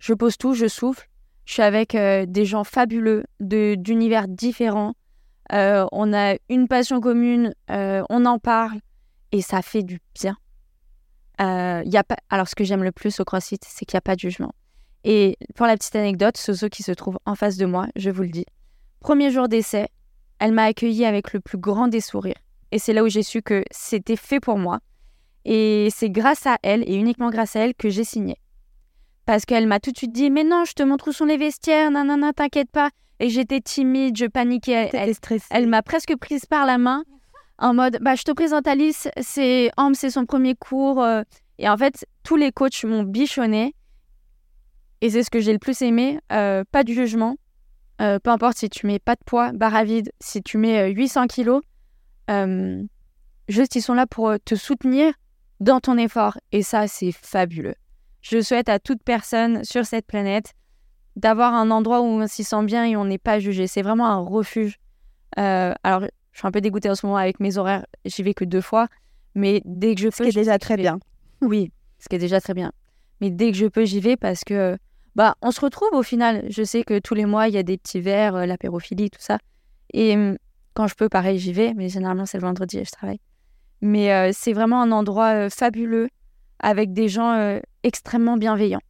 [0.00, 1.08] Je pose tout, je souffle.
[1.44, 4.94] Je suis avec euh, des gens fabuleux, d'univers différents.
[5.52, 8.80] Euh, on a une passion commune, on en parle
[9.32, 10.36] et ça fait du bien.
[11.40, 12.16] Y a pas...
[12.28, 14.52] Alors, ce que j'aime le plus au CrossFit, c'est qu'il n'y a pas de jugement.
[15.10, 18.22] Et pour la petite anecdote, Soso qui se trouve en face de moi, je vous
[18.22, 18.44] le dis.
[19.00, 19.88] Premier jour d'essai,
[20.38, 22.36] elle m'a accueilli avec le plus grand des sourires.
[22.72, 24.80] Et c'est là où j'ai su que c'était fait pour moi.
[25.46, 28.36] Et c'est grâce à elle, et uniquement grâce à elle, que j'ai signé.
[29.24, 31.38] Parce qu'elle m'a tout de suite dit Mais non, je te montre où sont les
[31.38, 32.90] vestiaires, nanana, t'inquiète pas.
[33.18, 34.72] Et j'étais timide, je paniquais.
[34.72, 35.46] Elle, elle- T'étais stressée.
[35.50, 37.02] elle m'a presque prise par la main
[37.58, 41.02] en mode bah, Je te présente Alice, c'est c'est son premier cours.
[41.02, 41.22] euh.
[41.58, 43.74] Et en fait, tous les coachs m'ont bichonné.
[45.00, 46.18] Et c'est ce que j'ai le plus aimé.
[46.32, 47.36] euh, pas de jugement.
[48.00, 50.90] Euh, peu importe si tu mets pas de poids, barre à vide, si tu mets
[50.90, 51.62] euh, 800 kilos,
[52.30, 52.82] euh,
[53.48, 55.12] juste ils sont là pour te soutenir
[55.60, 56.38] dans ton effort.
[56.52, 57.74] Et ça, c'est fabuleux.
[58.20, 60.52] Je souhaite à toute personne sur cette planète
[61.16, 63.66] d'avoir un endroit où on s'y sent bien et on n'est pas jugé.
[63.66, 64.76] C'est vraiment un refuge.
[65.38, 67.84] Euh, alors, je suis un peu dégoûtée en ce moment avec mes horaires.
[68.04, 68.86] J'y vais que deux fois.
[69.34, 70.24] Mais dès que je Ce peux.
[70.24, 70.82] qui est déjà très vais.
[70.82, 71.00] bien.
[71.40, 72.72] Oui, ce qui est déjà très bien.
[73.20, 74.76] Mais dès que je peux, j'y vais parce que
[75.14, 76.44] bah on se retrouve au final.
[76.48, 79.20] Je sais que tous les mois, il y a des petits verres, euh, l'apérophilie, tout
[79.20, 79.38] ça.
[79.92, 80.38] Et hum,
[80.74, 81.74] quand je peux, pareil, j'y vais.
[81.74, 83.20] Mais généralement, c'est le vendredi et je travaille.
[83.80, 86.08] Mais euh, c'est vraiment un endroit euh, fabuleux
[86.58, 88.82] avec des gens euh, extrêmement bienveillants.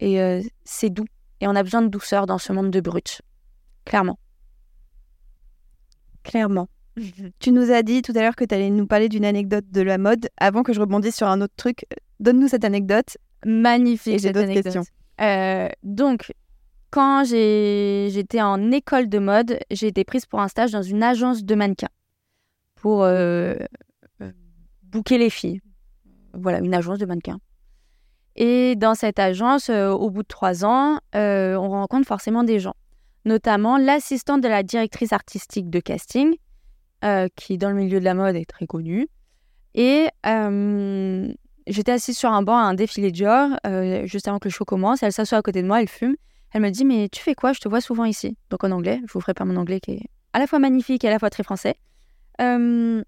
[0.00, 1.06] Et c'est doux.
[1.40, 3.20] Et on a besoin de douceur dans ce monde de brut.
[3.84, 4.18] Clairement.
[6.22, 6.68] Clairement.
[7.40, 9.80] Tu nous as dit tout à l'heure que tu allais nous parler d'une anecdote de
[9.80, 10.28] la mode.
[10.36, 11.84] Avant que je rebondisse sur un autre truc,
[12.20, 13.16] donne-nous cette anecdote.
[13.44, 14.20] Magnifique.
[14.20, 14.64] Cette anecdote.
[14.64, 14.84] questions.
[15.20, 16.32] Euh, donc,
[16.90, 21.44] quand j'étais en école de mode, j'ai été prise pour un stage dans une agence
[21.44, 21.88] de mannequins
[22.76, 23.54] pour euh,
[24.22, 24.32] euh,
[24.84, 25.60] booker les filles.
[26.32, 27.40] Voilà, une agence de mannequins.
[28.36, 32.74] Et dans cette agence, euh, au bout de trois ans, on rencontre forcément des gens,
[33.24, 36.36] notamment l'assistante de la directrice artistique de casting,
[37.36, 39.08] qui dans le milieu de la mode est très connue.
[39.74, 40.08] Et
[41.68, 44.64] j'étais assise sur un banc à un défilé Dior, euh, juste avant que le show
[44.64, 45.02] commence.
[45.02, 46.16] Elle s'assoit à côté de moi, elle fume.
[46.52, 47.52] Elle me dit Mais tu fais quoi?
[47.52, 48.36] Je te vois souvent ici.
[48.50, 51.04] Donc en anglais, je vous ferai pas mon anglais qui est à la fois magnifique
[51.04, 51.76] et à la fois très français.
[52.40, 53.02] Euh,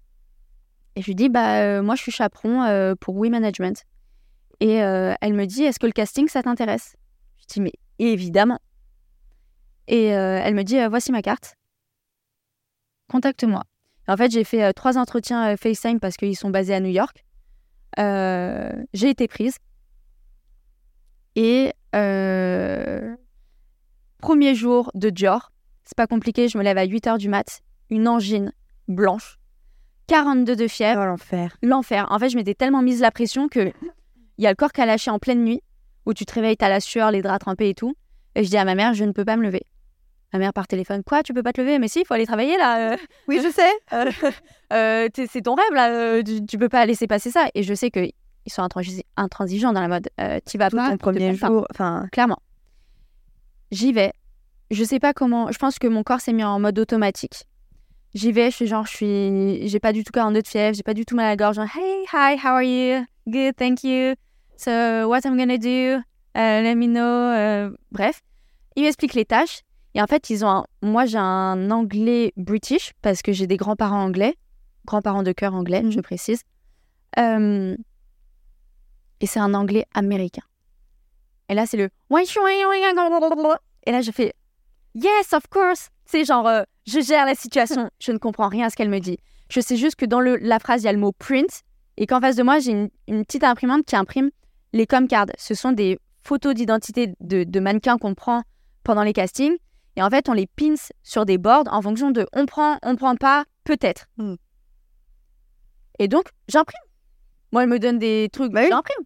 [0.95, 3.83] et je lui dis Bah, euh, moi, je suis chaperon euh, pour We Management.
[4.59, 6.95] Et elle me dit Est-ce que le casting, ça t'intéresse?
[7.39, 8.59] Je dis Mais évidemment.
[9.87, 11.55] Et elle me dit Voici ma carte.
[13.09, 13.63] Contacte-moi.
[14.07, 17.25] En fait, j'ai fait trois entretiens FaceTime parce qu'ils sont basés à New York.
[17.99, 19.55] Euh, j'ai été prise.
[21.35, 23.15] Et euh,
[24.19, 25.51] premier jour de Dior,
[25.83, 28.53] c'est pas compliqué, je me lève à 8h du mat, une angine
[28.87, 29.37] blanche,
[30.07, 31.57] 42 de fièvre, Oh l'enfer.
[31.61, 32.07] l'enfer.
[32.09, 33.71] En fait, je m'étais tellement mise la pression que
[34.37, 35.61] il y a le corps qui a lâché en pleine nuit,
[36.05, 37.93] où tu te réveilles, t'as la sueur, les draps trempés et tout.
[38.35, 39.65] Et je dis à ma mère, je ne peux pas me lever.
[40.33, 41.77] Ma mère par téléphone, quoi, tu peux pas te lever?
[41.79, 42.93] Mais si, il faut aller travailler là.
[42.93, 42.97] euh.
[43.27, 43.71] Oui, je sais.
[43.93, 44.09] Euh,
[44.73, 47.49] euh, c'est ton rêve là, tu, tu peux pas laisser passer ça.
[47.55, 48.13] Et je sais qu'ils
[48.47, 50.07] sont intransi- intransigeants dans la mode.
[50.49, 50.91] Tu vas pas.
[50.91, 51.67] ton premier jour.
[51.71, 52.39] Enfin, Clairement.
[53.71, 54.13] J'y vais.
[54.69, 55.51] Je sais pas comment.
[55.51, 57.43] Je pense que mon corps s'est mis en mode automatique.
[58.13, 59.67] J'y vais, je suis genre, je suis.
[59.67, 61.55] J'ai pas du tout 42 de fièvre, j'ai pas du tout mal à la gorge.
[61.57, 63.05] Genre, hey, hi, how are you?
[63.27, 64.15] Good, thank you.
[64.57, 64.71] So,
[65.09, 66.01] what I'm gonna do?
[66.35, 67.73] Uh, let me know.
[67.91, 68.21] Bref.
[68.77, 69.61] Ils m'expliquent les tâches.
[69.93, 70.65] Et en fait, ils ont un...
[70.81, 74.35] moi, j'ai un anglais british parce que j'ai des grands-parents anglais.
[74.85, 76.41] Grands-parents de cœur anglais, je précise.
[77.19, 77.75] Euh,
[79.19, 80.43] Et c'est un anglais américain.
[81.49, 81.89] Et là, c'est le.
[83.85, 84.33] Et là, je fais
[84.95, 85.89] Yes, of course.
[86.05, 87.89] C'est genre, euh, je gère la situation.
[87.99, 89.17] Je ne comprends rien à ce qu'elle me dit.
[89.49, 91.63] Je sais juste que dans le, la phrase, il y a le mot print
[91.97, 94.29] et qu'en face de moi, j'ai une, une petite imprimante qui imprime
[94.73, 95.27] les com cards.
[95.37, 98.43] Ce sont des photos d'identité de, de mannequins qu'on prend
[98.83, 99.57] pendant les castings.
[99.95, 102.95] Et en fait, on les pins sur des boards en fonction de on prend, on
[102.95, 104.05] prend pas, peut-être.
[104.17, 104.35] Mm.
[105.99, 106.79] Et donc, j'imprime.
[107.51, 108.69] Moi, elle me donne des trucs, Bah oui.
[108.69, 109.05] j'imprime.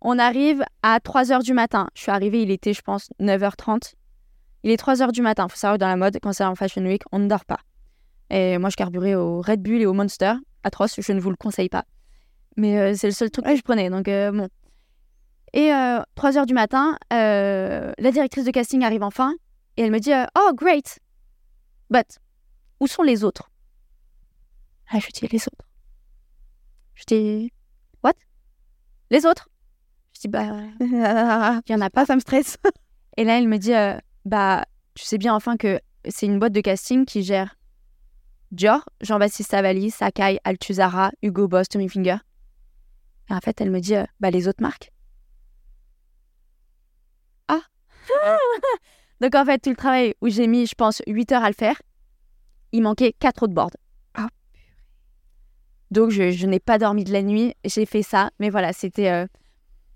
[0.00, 1.88] On arrive à 3 h du matin.
[1.94, 3.94] Je suis arrivée, il était, je pense, 9h30.
[4.62, 5.48] Il est 3 h du matin.
[5.48, 7.60] faut savoir que dans la mode, quand c'est en Fashion Week, on ne dort pas.
[8.30, 10.34] Et moi, je carburais au Red Bull et au Monster.
[10.62, 11.84] Atroce, je ne vous le conseille pas.
[12.56, 13.90] Mais euh, c'est le seul truc que je prenais.
[13.90, 14.48] Donc, euh, bon.
[15.52, 19.34] Et euh, 3 h du matin, euh, la directrice de casting arrive enfin.
[19.76, 20.98] Et elle me dit euh, Oh, great.
[21.90, 22.18] But,
[22.80, 23.50] où sont les autres?
[24.88, 25.66] Ah, je dis Les autres.
[26.94, 27.52] Je dis
[28.02, 28.14] What?
[29.10, 29.48] Les autres?
[30.14, 30.46] Je dis Bah,
[30.80, 30.88] il
[31.68, 32.02] y en a pas.
[32.02, 32.56] Ah, ça me stresse.
[33.16, 34.64] Et là, elle me dit euh, Bah,
[34.94, 37.56] tu sais bien enfin que c'est une boîte de casting qui gère
[38.52, 42.18] Dior, Jean-Baptiste Savali, Sakai, Altuzara, Hugo Boss, Tommy Finger.
[43.30, 44.92] Et en fait, elle me dit euh, Bah, les autres marques.
[47.48, 47.60] Ah
[49.20, 51.54] Donc, en fait, tout le travail où j'ai mis, je pense, 8 heures à le
[51.54, 51.80] faire,
[52.72, 53.70] il manquait 4 autres boards.
[54.14, 54.28] Ah,
[55.90, 57.54] Donc, je, je n'ai pas dormi de la nuit.
[57.64, 58.30] J'ai fait ça.
[58.40, 59.10] Mais voilà, c'était.
[59.10, 59.26] euh,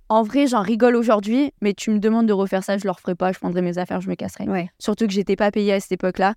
[0.08, 3.14] En vrai, j'en rigole aujourd'hui, mais tu me demandes de refaire ça, je le referai
[3.14, 3.32] pas.
[3.32, 4.44] Je prendrai mes affaires, je me casserai.
[4.48, 4.70] Ouais.
[4.78, 6.34] Surtout que j'étais pas payée à cette époque-là.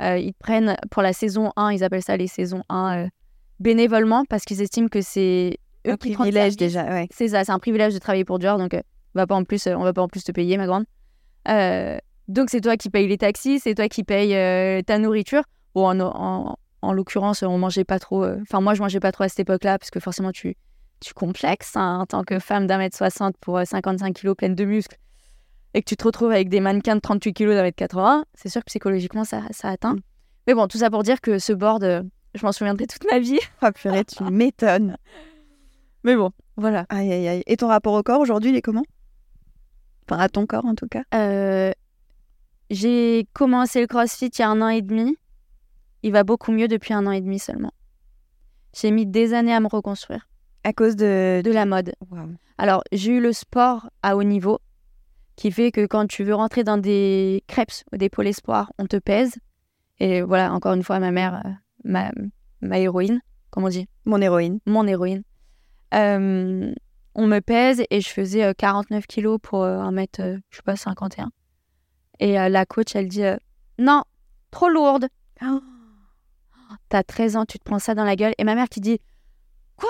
[0.00, 3.08] Euh, ils te prennent pour la saison 1, ils appellent ça les saisons 1 euh,
[3.58, 7.06] bénévolement parce qu'ils estiment que c'est eux Un qui privilège déjà, ouais.
[7.10, 8.80] C'est ça, c'est un privilège de travailler pour Dior, donc euh,
[9.14, 10.84] on va pas en plus, on va pas en plus te payer, ma grande.
[12.30, 15.42] Euh, donc c'est toi qui payes les taxis, c'est toi qui payes euh, ta nourriture.
[15.74, 18.24] Bon, en, en, en l'occurrence, on mangeait pas trop.
[18.24, 20.56] euh, Enfin, moi, je mangeais pas trop à cette époque-là parce que forcément, tu
[21.02, 24.54] tu complexes hein, en tant que femme d'un mètre 60 pour euh, 55 kilos pleine
[24.54, 24.98] de muscles
[25.72, 28.50] et que tu te retrouves avec des mannequins de 38 kilos d'un mètre 80, c'est
[28.50, 29.94] sûr que psychologiquement, ça, ça atteint.
[29.94, 30.00] Mm.
[30.46, 32.02] Mais bon, tout ça pour dire que ce board, euh,
[32.34, 33.38] je m'en souviendrai toute ma vie.
[33.62, 34.98] Oh purée, tu m'étonnes.
[36.04, 36.84] Mais bon, voilà.
[36.90, 37.42] Aïe, aïe, aïe.
[37.46, 38.84] Et ton rapport au corps aujourd'hui, il est comment?
[40.06, 41.04] Enfin, à ton corps en tout cas?
[41.14, 41.72] Euh,
[42.70, 45.16] j'ai commencé le crossfit il y a un an et demi.
[46.02, 47.72] Il va beaucoup mieux depuis un an et demi seulement.
[48.74, 50.28] J'ai mis des années à me reconstruire
[50.64, 51.42] À cause de.
[51.44, 51.92] de la mode.
[52.56, 54.58] Alors, j'ai eu le sport à haut niveau,
[55.36, 58.86] qui fait que quand tu veux rentrer dans des crêpes ou des pôles espoirs, on
[58.86, 59.34] te pèse.
[59.98, 61.50] Et voilà, encore une fois, ma mère, euh,
[61.84, 62.10] ma,
[62.60, 64.60] ma héroïne, comme on dit, Mon héroïne.
[64.66, 65.22] mon héroïne.
[65.94, 66.72] Euh,
[67.14, 70.56] on me pèse et je faisais euh, 49 kilos pour euh, un mètre, euh, je
[70.58, 71.30] sais pas, 51.
[72.20, 73.36] Et euh, la coach, elle dit euh,
[73.78, 74.04] Non,
[74.50, 75.08] trop lourde.
[75.42, 75.60] Oh.
[76.88, 78.34] T'as 13 ans, tu te prends ça dans la gueule.
[78.38, 79.00] Et ma mère qui dit
[79.76, 79.88] Quoi?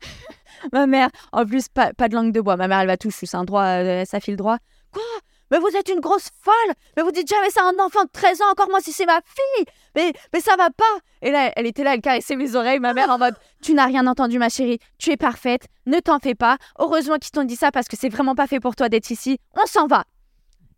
[0.72, 2.56] Ma mère, en plus, pas, pas de langue de bois.
[2.56, 4.58] Ma mère, elle va tout, c'est un droit, euh, ça file droit.
[4.92, 5.02] Quoi?
[5.50, 8.10] Mais vous êtes une grosse folle Mais vous dites jamais ça à un enfant de
[8.10, 10.84] 13 ans, encore moi si c'est ma fille mais, mais ça va pas
[11.20, 13.84] Et là, elle était là, elle caressait mes oreilles, ma mère en mode Tu n'as
[13.84, 16.56] rien entendu, ma chérie, tu es parfaite, ne t'en fais pas.
[16.78, 19.38] Heureusement qu'ils t'ont dit ça parce que c'est vraiment pas fait pour toi d'être ici.
[19.54, 20.04] On s'en va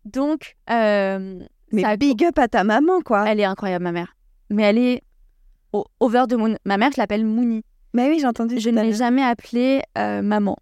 [0.04, 1.40] Donc, euh,
[1.72, 3.24] Mais ça a big up à ta maman, quoi.
[3.28, 4.16] elle est incroyable, ma mère.
[4.50, 5.02] Mais elle est
[5.72, 6.56] au- over the moon.
[6.64, 7.62] Ma mère, je l'appelle Mouni.
[7.94, 8.58] Mais oui, j'ai entendu.
[8.58, 10.56] Je ne l'ai jamais appelée euh, maman.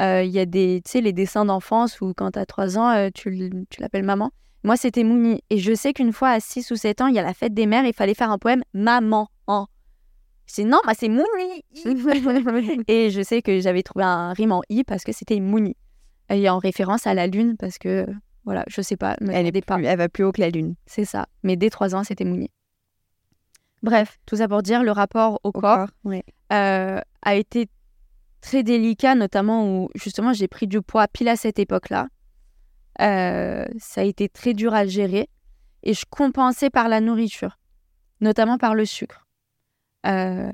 [0.00, 2.78] Euh, Il y a des, tu sais, les dessins d'enfance où quand tu as 3
[2.78, 4.30] ans, euh, tu, tu l'appelles maman.
[4.64, 5.42] Moi, c'était Mouni.
[5.50, 7.54] Et je sais qu'une fois, à 6 ou 7 ans, il y a la fête
[7.54, 9.28] des mères, il fallait faire un poème Maman.
[9.46, 9.66] en.
[10.54, 11.64] Dis non, moi, c'est Mouni.
[12.88, 15.76] Et je sais que j'avais trouvé un rime en i parce que c'était Mouni.
[16.28, 18.06] Et en référence à la lune parce que,
[18.44, 19.76] voilà, je sais pas, Elle, est pas.
[19.76, 20.74] plus- elle va plus haut que la lune.
[20.86, 21.26] C'est ça.
[21.42, 22.50] Mais dès 3 ans, c'était Mouni.
[23.82, 25.88] Bref, tout ça pour dire, le rapport au, Au corps corps.
[26.04, 26.22] Ouais.
[26.52, 27.68] euh, a été
[28.40, 32.08] très délicat, notamment où justement j'ai pris du poids pile à cette époque-là.
[33.00, 35.28] Euh, ça a été très dur à gérer
[35.82, 37.58] et je compensais par la nourriture,
[38.20, 39.26] notamment par le sucre.
[40.06, 40.50] Euh,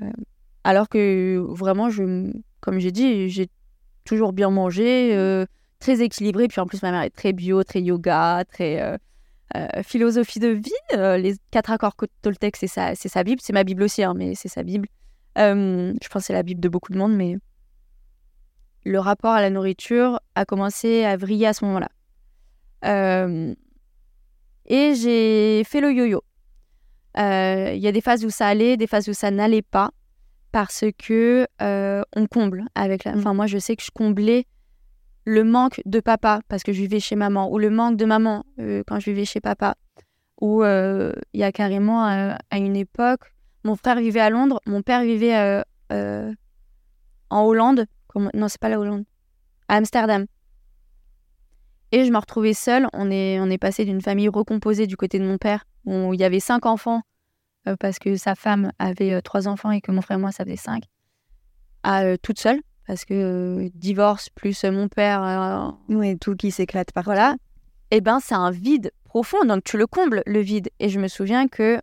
[0.63, 2.31] alors que vraiment, je,
[2.61, 3.49] comme j'ai dit, j'ai
[4.05, 5.13] toujours bien mangé,
[5.79, 6.47] très équilibré.
[6.47, 8.97] Puis en plus, ma mère est très bio, très yoga, très euh,
[9.55, 10.71] euh, philosophie de vie.
[10.93, 13.41] Euh, les quatre accords Toltec, c'est sa, c'est sa Bible.
[13.43, 14.87] C'est ma Bible aussi, hein, mais c'est sa Bible.
[15.35, 17.37] Je pense que c'est la Bible de beaucoup de monde, mais
[18.87, 21.89] le rapport à la nourriture a commencé à vriller à ce moment-là.
[22.85, 23.53] Euh,
[24.65, 26.23] et j'ai fait le yo-yo.
[27.17, 29.91] Euh, Il y a des phases où ça allait, des phases où ça n'allait pas,
[30.51, 33.13] parce que euh, on comble avec la.
[33.13, 33.19] Mm.
[33.19, 34.45] Enfin, moi, je sais que je comblais
[35.27, 38.45] le manque de papa parce que je vivais chez maman, ou le manque de maman
[38.59, 39.75] euh, quand je vivais chez papa,
[40.39, 43.33] ou euh, il y a carrément euh, à une époque,
[43.65, 45.61] mon frère vivait à Londres, mon père vivait
[47.29, 47.87] en Hollande.
[48.33, 49.03] Non, c'est pas la Hollande.
[49.67, 50.27] À Amsterdam.
[51.91, 52.87] Et je me retrouvais seule.
[52.93, 56.23] On est, on passé d'une famille recomposée du côté de mon père, où il y
[56.23, 57.01] avait cinq enfants,
[57.81, 60.55] parce que sa femme avait trois enfants et que mon frère et moi, ça faisait
[60.55, 60.83] cinq.
[61.83, 66.91] à toute seule, parce que euh, divorce plus mon père, euh, Oui, tout qui s'éclate
[66.93, 67.35] par voilà,
[67.91, 70.69] eh ben c'est un vide profond, donc tu le combles, le vide.
[70.79, 71.79] Et je me souviens que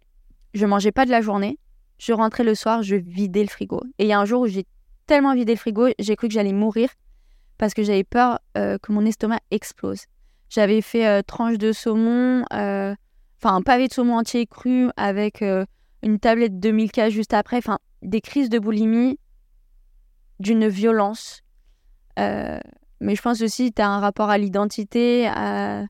[0.55, 1.59] je mangeais pas de la journée,
[1.99, 3.83] je rentrais le soir, je vidais le frigo.
[3.99, 4.65] Et il y a un jour où j'ai
[5.07, 6.89] tellement vidé le frigo, j'ai cru que j'allais mourir,
[7.59, 10.05] parce que j'avais peur euh, que mon estomac explose.
[10.49, 12.95] J'avais fait euh, tranche de saumon, euh,
[13.43, 15.45] enfin un pavé de saumon entier cru avec
[16.03, 19.19] une tablette de Milka juste après, enfin des crises de boulimie
[20.45, 21.40] d'une violence.
[22.20, 22.61] Euh,
[23.01, 25.86] mais je pense aussi que tu as un rapport à l'identité, à,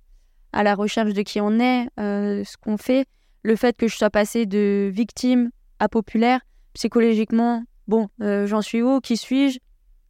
[0.52, 3.07] la recherche de qui on est, euh, ce qu'on fait.
[3.42, 5.50] Le fait que je sois passée de victime
[5.80, 6.40] à populaire,
[6.72, 9.59] psychologiquement, bon, euh, j'en suis où Qui suis-je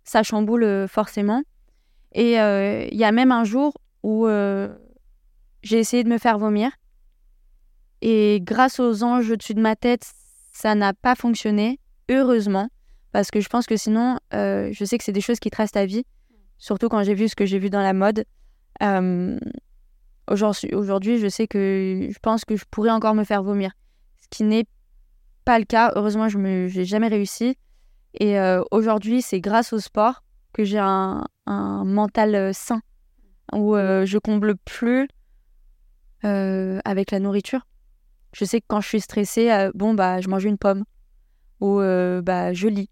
[0.05, 1.43] Ça chamboule forcément.
[2.13, 3.75] Et il y a même un jour
[4.05, 4.29] où
[5.63, 6.71] j'ai essayé de me faire vomir.
[8.03, 10.07] Et grâce aux anges au-dessus de ma tête,
[10.53, 11.81] ça n'a pas fonctionné,
[12.11, 12.69] heureusement.
[13.15, 15.77] Parce que je pense que sinon, euh, je sais que c'est des choses qui restent
[15.77, 16.05] à vie.
[16.59, 18.25] Surtout quand j'ai vu ce que j'ai vu dans la mode.
[18.83, 19.39] Euh,
[20.29, 23.71] Aujourd'hui, je sais que je pense que je pourrais encore me faire vomir.
[24.21, 24.67] Ce qui n'est
[25.45, 25.93] pas le cas.
[25.95, 27.57] Heureusement, je n'ai jamais réussi.
[28.15, 32.81] Et euh, aujourd'hui, c'est grâce au sport que j'ai un, un mental sain,
[33.53, 35.07] où euh, je comble plus
[36.25, 37.65] avec la nourriture.
[38.33, 40.83] Je sais que quand je suis stressée, bon, bah, je mange une pomme.
[41.61, 42.91] Ou bah, je lis.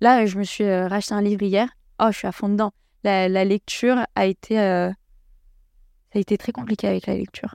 [0.00, 1.68] Là, je me suis euh, racheté un livre hier.
[2.00, 2.72] Oh, je suis à fond dedans.
[3.04, 7.54] La, la lecture a été, euh, ça a été très compliqué avec la lecture.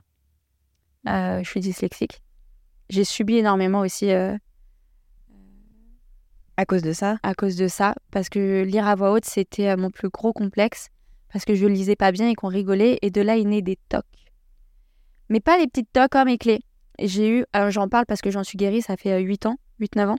[1.08, 2.20] Euh, je suis dyslexique.
[2.88, 4.38] J'ai subi énormément aussi À
[6.66, 7.18] cause de ça?
[7.22, 10.88] à cause de ça, parce que lire à voix haute, c'était mon plus gros complexe,
[11.32, 13.78] parce que je lisais pas bien et qu'on rigolait, et de là est né des
[13.88, 14.04] tocs.
[15.28, 16.60] Mais pas les petites tocs comme mes clés.
[16.98, 20.08] J'ai eu, alors j'en parle parce que j'en suis guérie, ça fait 8 ans, 8-9
[20.10, 20.18] ans,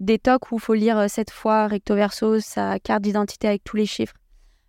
[0.00, 3.76] des tocs où il faut lire 7 fois recto verso sa carte d'identité avec tous
[3.76, 4.14] les chiffres,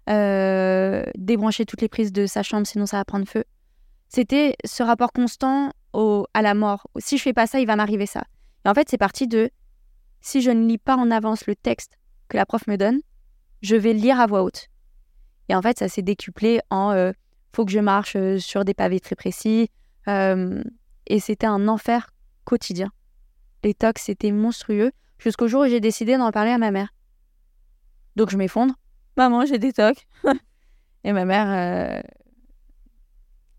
[0.09, 3.43] euh, débrancher toutes les prises de sa chambre, sinon ça va prendre feu.
[4.09, 6.87] C'était ce rapport constant au, à la mort.
[6.97, 8.23] Si je fais pas ça, il va m'arriver ça.
[8.65, 9.49] Et en fait, c'est parti de
[10.19, 12.99] si je ne lis pas en avance le texte que la prof me donne,
[13.61, 14.67] je vais lire à voix haute.
[15.49, 17.11] Et en fait, ça s'est décuplé en euh,
[17.55, 19.69] faut que je marche euh, sur des pavés très précis.
[20.07, 20.63] euh,
[21.07, 22.11] et c'était un enfer
[22.45, 22.91] quotidien.
[23.63, 24.91] Les tocs, c'était monstrueux.
[25.21, 26.93] Jusqu'au jour où j'ai décidé d'en parler à ma mère.
[28.15, 28.73] Donc je m'effondre.
[29.17, 30.07] Maman, j'ai des tocs.
[31.03, 32.01] et ma mère, euh,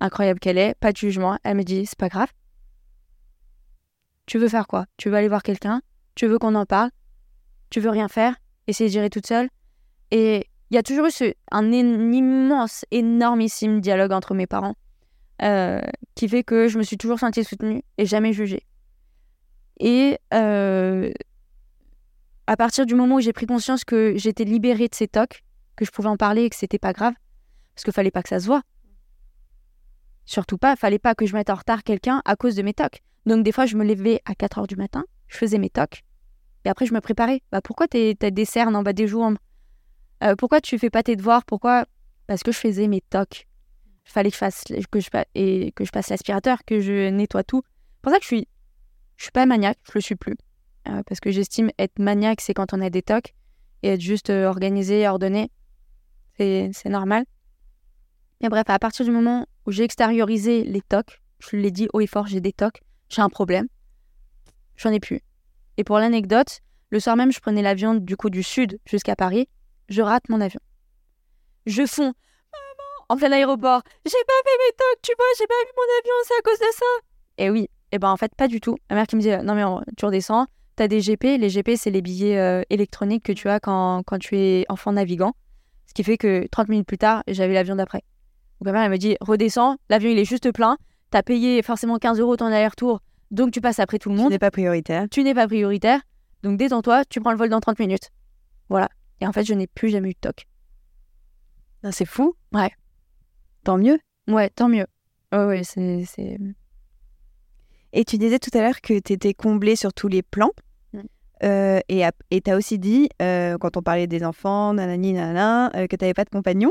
[0.01, 2.33] incroyable qu'elle est, pas de jugement, elle me dit c'est pas grave.
[4.27, 4.87] Tu veux faire quoi?
[4.97, 5.83] Tu veux aller voir quelqu'un?
[6.17, 6.91] Tu veux qu'on en parle?
[7.71, 8.35] Tu veux rien faire?
[8.67, 9.49] Essayer de gérer toute seule?
[10.11, 14.75] Et il y a toujours eu ce, un, immense, énormissime dialogue entre mes parents
[15.43, 15.81] euh,
[16.15, 18.67] qui fait que je me suis toujours sentie soutenue et jamais jugée.
[19.79, 21.13] Et euh,
[22.53, 25.43] à partir du moment où j'ai pris conscience que j'étais libérée de ces tocs,
[25.75, 27.15] que je pouvais en parler et que c'était pas grave,
[27.75, 28.61] parce qu'il fallait pas que ça se voit.
[30.27, 33.01] Surtout pas, fallait pas que je mette en retard quelqu'un à cause de mes tocs.
[33.25, 36.03] Donc des fois, je me levais à 4 heures du matin, je faisais mes tocs,
[36.67, 37.41] et après je me préparais.
[37.51, 39.25] Bah pourquoi t'as des cernes en bas des joues
[40.23, 41.47] Euh, Pourquoi tu fais pas tes devoirs?
[41.47, 41.87] Pourquoi?
[42.27, 43.49] Parce que je faisais mes tocs.
[44.05, 47.45] Il fallait que je fasse que je, et que je passe l'aspirateur, que je nettoie
[47.45, 47.63] tout.
[47.65, 48.49] C'est pour ça que je suis,
[49.17, 50.37] je suis pas maniaque, je le suis plus.
[50.89, 53.35] Euh, parce que j'estime être maniaque, c'est quand on a des tocs,
[53.83, 55.51] et être juste euh, organisé, ordonné,
[56.39, 57.25] c'est normal.
[58.41, 62.01] Mais bref, à partir du moment où j'ai extériorisé les tocs, je l'ai dit haut
[62.01, 63.69] et fort, j'ai des tocs, j'ai un problème,
[64.77, 65.21] j'en ai plus.
[65.77, 66.61] Et pour l'anecdote,
[66.91, 69.49] le soir même, je prenais l'avion du coup du sud jusqu'à Paris,
[69.89, 70.61] je rate mon avion.
[71.67, 72.13] Je fonds,
[73.09, 76.15] en plein aéroport, j'ai pas fait mes tocs, tu vois, j'ai pas vu mon avion,
[76.27, 76.87] c'est à cause de ça.
[77.39, 78.77] Et oui, et ben en fait, pas du tout.
[78.91, 80.47] Ma mère qui me dit, non mais tu redescends,
[80.77, 84.19] t'as des GP, les GP, c'est les billets euh, électroniques que tu as quand, quand
[84.19, 85.35] tu es enfant navigant.
[85.87, 88.03] Ce qui fait que 30 minutes plus tard, j'avais l'avion d'après.
[88.61, 90.77] Donc ma mère, elle me dit, redescends, l'avion il est juste plein,
[91.11, 93.01] t'as payé forcément 15 euros ton aller-retour,
[93.31, 95.07] donc tu passes après tout le Tu monde, n'es pas prioritaire.
[95.11, 96.01] tu n'es pas prioritaire,
[96.43, 98.11] donc détends-toi, tu prends le vol dans 30 minutes.
[98.69, 98.89] Voilà.
[99.21, 100.47] Et en fait, je n'ai plus jamais eu de toc.
[101.83, 102.35] Ah, C'est fou.
[102.53, 102.71] Ouais.
[103.65, 103.99] Tant mieux.
[104.29, 104.87] Ouais, tant mieux.
[105.33, 106.05] Ouais, ouais, c'est...
[107.93, 110.53] Et tu disais tout à l'heure que tu étais comblée sur tous les plans.
[110.93, 111.01] Mm.
[111.45, 115.87] Euh, et tu as aussi dit, euh, quand on parlait des enfants, nanani, nanana, euh,
[115.87, 116.71] que tu n'avais pas de compagnon.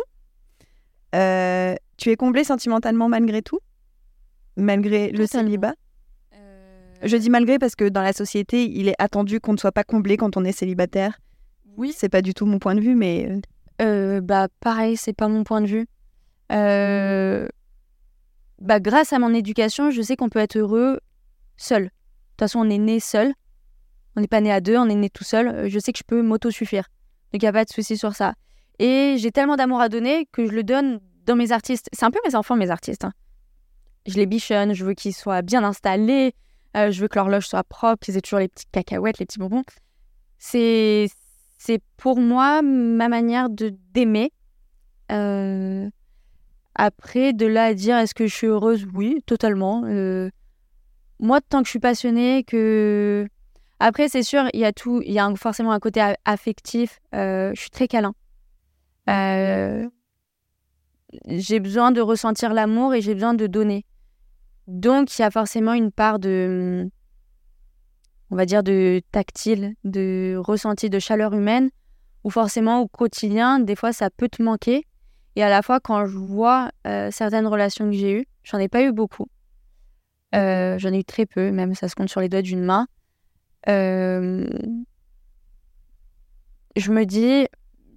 [1.13, 3.59] Tu es comblée sentimentalement malgré tout?
[4.57, 5.75] Malgré le célibat?
[7.03, 9.83] Je dis malgré parce que dans la société, il est attendu qu'on ne soit pas
[9.83, 11.19] comblé quand on est célibataire.
[11.77, 11.93] Oui.
[11.95, 13.41] C'est pas du tout mon point de vue, mais
[13.79, 15.87] bah pareil, c'est pas mon point de vue.
[16.51, 17.47] Euh,
[18.59, 20.99] Bah grâce à mon éducation, je sais qu'on peut être heureux
[21.61, 21.83] seul.
[21.83, 23.33] De toute façon, on est né seul.
[24.15, 25.47] On n'est pas né à deux, on est né tout seul.
[25.47, 26.85] Euh, Je sais que je peux m'auto-suffire.
[27.31, 28.33] Donc, il n'y a pas de souci sur ça.
[28.79, 31.87] Et j'ai tellement d'amour à donner que je le donne dans mes artistes.
[31.93, 33.05] C'est un peu mes enfants, mes artistes.
[33.05, 33.13] hein.
[34.07, 36.33] Je les bichonne, je veux qu'ils soient bien installés,
[36.75, 39.37] euh, je veux que l'horloge soit propre, qu'ils aient toujours les petites cacahuètes, les petits
[39.37, 39.63] bonbons.
[40.39, 41.07] C'est,
[41.59, 44.31] c'est pour moi ma manière de d'aimer.
[45.11, 45.87] Euh,
[46.73, 48.87] après, de là à dire est-ce que je suis heureuse?
[48.93, 49.83] Oui, totalement.
[51.21, 53.27] Moi, tant que je suis passionnée, que.
[53.79, 56.99] Après, c'est sûr, il y a tout, il y a forcément un côté affectif.
[57.15, 58.13] Euh, je suis très câlin.
[59.09, 59.87] Euh,
[61.27, 63.85] j'ai besoin de ressentir l'amour et j'ai besoin de donner.
[64.67, 66.89] Donc, il y a forcément une part de,
[68.29, 71.71] on va dire, de tactile, de ressenti, de chaleur humaine,
[72.23, 74.85] où forcément au quotidien, des fois, ça peut te manquer.
[75.35, 78.67] Et à la fois, quand je vois euh, certaines relations que j'ai eues, j'en ai
[78.67, 79.27] pas eu beaucoup.
[80.33, 82.87] Euh, j'en ai eu très peu, même ça se compte sur les doigts d'une main.
[83.67, 84.47] Euh,
[86.75, 87.47] je me dis,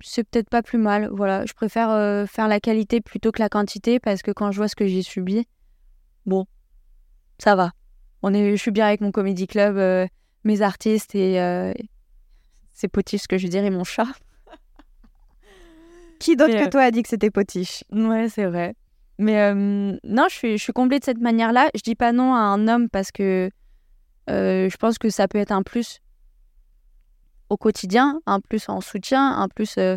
[0.00, 1.08] c'est peut-être pas plus mal.
[1.12, 4.56] Voilà, je préfère euh, faire la qualité plutôt que la quantité parce que quand je
[4.56, 5.46] vois ce que j'ai subi,
[6.26, 6.46] bon,
[7.38, 7.72] ça va.
[8.22, 10.08] On est, je suis bien avec mon comédie club,
[10.44, 11.34] mes artistes et
[12.72, 14.08] c'est potiche ce que je dirais, mon chat.
[16.18, 17.84] Qui d'autre que toi a dit que c'était potiche?
[17.92, 18.74] Ouais, c'est vrai.
[19.18, 21.70] Mais euh, non, je suis, je suis comblée de cette manière-là.
[21.74, 23.50] Je dis pas non à un homme parce que
[24.30, 26.00] euh, je pense que ça peut être un plus
[27.48, 29.96] au quotidien, un plus en soutien, un plus euh,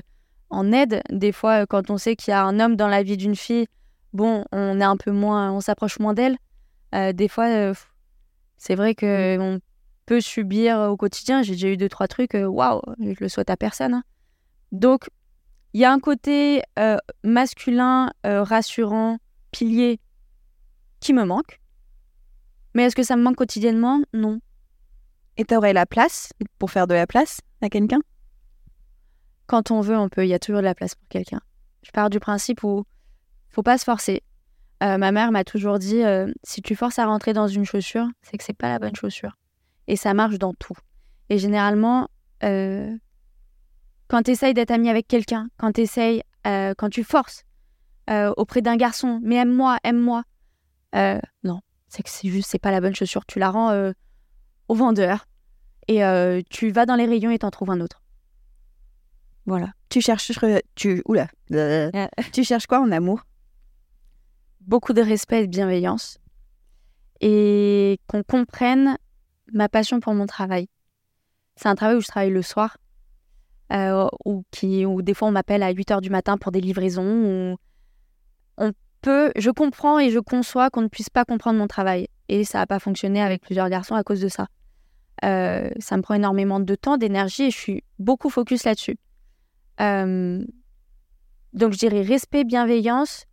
[0.49, 1.01] en aide.
[1.09, 3.67] Des fois, quand on sait qu'il y a un homme dans la vie d'une fille,
[4.13, 6.37] bon, on est un peu moins, on s'approche moins d'elle.
[6.93, 7.73] Des fois,
[8.57, 9.59] c'est vrai que on
[10.05, 11.43] peut subir au quotidien.
[11.43, 12.33] J'ai déjà eu deux trois trucs.
[12.33, 13.93] Waouh, je le souhaite à personne.
[13.93, 14.03] hein.
[14.71, 15.09] Donc,
[15.77, 19.19] il y a un côté euh, masculin, euh, rassurant,
[19.51, 19.99] pilier,
[20.99, 21.61] qui me manque.
[22.73, 24.01] Mais est-ce que ça me manque quotidiennement?
[24.11, 24.39] Non.
[25.37, 27.99] Et t'aurais la place pour faire de la place à quelqu'un?
[29.45, 30.25] Quand on veut, on peut.
[30.25, 31.41] Il y a toujours de la place pour quelqu'un.
[31.83, 32.83] Je pars du principe où
[33.49, 34.23] faut pas se forcer.
[34.81, 36.01] Euh, ma mère m'a toujours dit
[36.43, 39.37] si tu forces à rentrer dans une chaussure, c'est que c'est pas la bonne chaussure.
[39.85, 40.77] Et ça marche dans tout.
[41.29, 42.07] Et généralement,
[44.07, 45.85] quand tu essayes d'être ami avec quelqu'un, quand tu
[46.47, 47.43] euh, quand tu forces
[48.09, 50.23] euh, auprès d'un garçon, mais aime-moi, aime-moi,
[50.95, 53.25] euh, non, c'est que c'est juste, c'est pas la bonne chaussure.
[53.25, 53.91] Tu la rends
[54.67, 55.25] au vendeur
[55.87, 56.01] et
[56.49, 58.01] tu vas dans les rayons et t'en trouves un autre.
[59.45, 59.71] Voilà.
[59.89, 60.31] Tu cherches
[60.75, 61.27] tu oula
[62.33, 63.21] tu cherches quoi en amour?
[64.61, 66.19] Beaucoup de respect et de bienveillance
[67.21, 68.97] et qu'on comprenne
[69.53, 70.67] ma passion pour mon travail.
[71.55, 72.77] C'est un travail où je travaille le soir,
[73.73, 76.61] euh, ou qui, où des fois on m'appelle à 8 heures du matin pour des
[76.61, 77.03] livraisons.
[77.03, 77.57] Où
[78.57, 82.07] on peut, je comprends et je conçois qu'on ne puisse pas comprendre mon travail.
[82.29, 84.47] Et ça n'a pas fonctionné avec plusieurs garçons à cause de ça.
[85.23, 88.97] Euh, ça me prend énormément de temps, d'énergie et je suis beaucoup focus là-dessus.
[89.79, 90.43] Euh,
[91.53, 93.25] donc je dirais respect, bienveillance,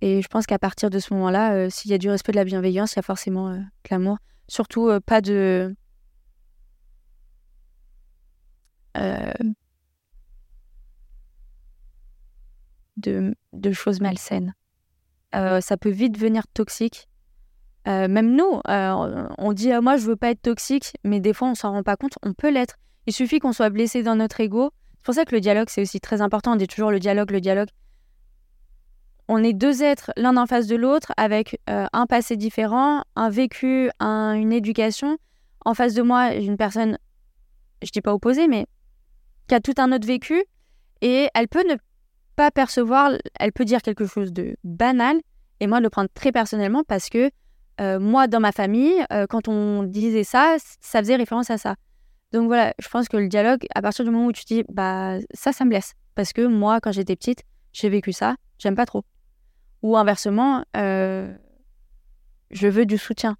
[0.00, 2.44] et je pense qu'à partir de ce moment-là, s'il y a du respect, de la
[2.44, 4.16] bienveillance, il y a forcément de l'amour.
[4.48, 5.74] Surtout pas de.
[8.96, 9.32] euh,
[13.00, 14.54] de, choses malsaines.
[15.34, 17.08] Euh, ça peut vite devenir toxique.
[17.88, 21.32] Euh, même nous, euh, on dit ah, moi je veux pas être toxique, mais des
[21.32, 22.14] fois on s'en rend pas compte.
[22.22, 22.76] On peut l'être.
[23.06, 24.70] Il suffit qu'on soit blessé dans notre ego.
[24.96, 26.52] C'est pour ça que le dialogue c'est aussi très important.
[26.52, 27.68] On dit toujours le dialogue, le dialogue
[29.32, 33.88] on est deux êtres l'un en face de l'autre avec un passé différent, un vécu,
[34.00, 35.18] un- une éducation.
[35.64, 36.98] En face de moi, une personne,
[37.80, 38.66] je dis pas opposée, mais
[39.46, 40.44] qui a tout un autre vécu
[41.00, 41.76] et elle peut ne
[42.40, 45.20] pas percevoir, elle peut dire quelque chose de banal
[45.60, 47.30] et moi le prendre très personnellement parce que
[47.82, 51.74] euh, moi dans ma famille, euh, quand on disait ça, ça faisait référence à ça.
[52.32, 55.18] Donc voilà, je pense que le dialogue, à partir du moment où tu dis bah
[55.34, 57.42] ça, ça me blesse parce que moi quand j'étais petite,
[57.74, 59.04] j'ai vécu ça, j'aime pas trop.
[59.82, 61.30] Ou inversement, euh,
[62.52, 63.36] je veux du soutien.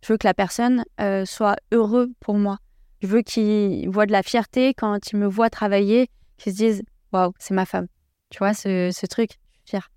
[0.00, 0.84] Je veux que la personne
[1.24, 2.58] soit heureux pour moi.
[3.02, 6.82] Je veux qu'il voit de la fierté quand il me voit travailler, qu'il se dise
[7.12, 7.88] Waouh, c'est ma femme.
[8.34, 9.92] Tu vois, ce, ce truc, je suis fière.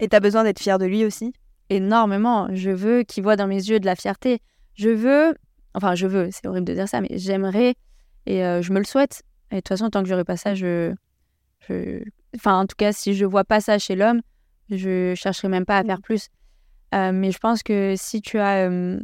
[0.00, 1.34] Et t'as besoin d'être fier de lui aussi?
[1.68, 2.48] Énormément.
[2.54, 4.40] Je veux qu'il voit dans mes yeux de la fierté.
[4.76, 5.34] Je veux,
[5.74, 7.74] enfin, je veux, c'est horrible de dire ça, mais j'aimerais
[8.24, 9.24] et euh, je me le souhaite.
[9.50, 10.94] Et de toute façon, tant que j'aurai pas ça, je.
[11.68, 12.02] je...
[12.34, 14.22] Enfin, en tout cas, si je vois pas ça chez l'homme,
[14.70, 16.30] je chercherai même pas à faire plus.
[16.94, 18.98] Euh, mais je pense que si tu as euh,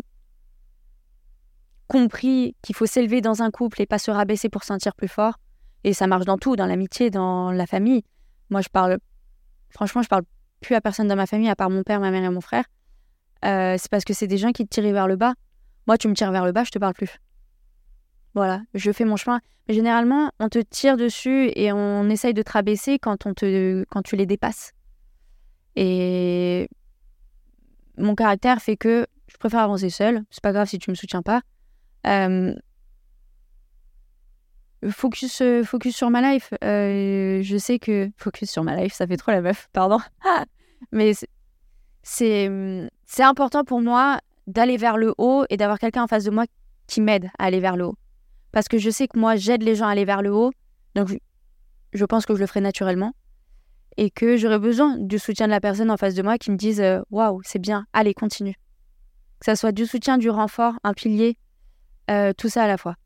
[1.88, 5.08] compris qu'il faut s'élever dans un couple et pas se rabaisser pour se sentir plus
[5.08, 5.34] fort,
[5.84, 8.02] et ça marche dans tout, dans l'amitié, dans la famille.
[8.50, 8.98] Moi, je parle,
[9.70, 10.24] franchement, je parle
[10.60, 12.64] plus à personne dans ma famille à part mon père, ma mère et mon frère.
[13.44, 15.34] Euh, c'est parce que c'est des gens qui te tirent vers le bas.
[15.86, 17.18] Moi, tu me tires vers le bas, je te parle plus.
[18.34, 19.40] Voilà, je fais mon chemin.
[19.66, 23.84] Mais généralement, on te tire dessus et on essaye de te rabaisser quand, on te,
[23.90, 24.72] quand tu les dépasses.
[25.76, 26.68] Et
[27.96, 30.24] mon caractère fait que je préfère avancer seule.
[30.30, 31.42] C'est pas grave si tu me soutiens pas.
[32.06, 32.54] Euh,
[34.88, 36.54] focus, euh, focus sur ma life.
[36.64, 39.98] Euh, je sais que focus sur ma life, ça fait trop la meuf, pardon.
[40.92, 41.28] Mais c'est
[43.04, 46.46] c'est important pour moi d'aller vers le haut et d'avoir quelqu'un en face de moi
[46.86, 47.96] qui m'aide à aller vers le haut.
[48.52, 50.50] Parce que je sais que moi, j'aide les gens à aller vers le haut.
[50.94, 51.16] Donc,
[51.92, 53.12] je pense que je le ferai naturellement.
[53.96, 56.56] Et que j'aurai besoin du soutien de la personne en face de moi qui me
[56.56, 58.54] dise euh, Waouh, c'est bien, allez, continue.
[59.40, 61.36] Que ça soit du soutien, du renfort, un pilier,
[62.36, 62.96] tout ça à la fois.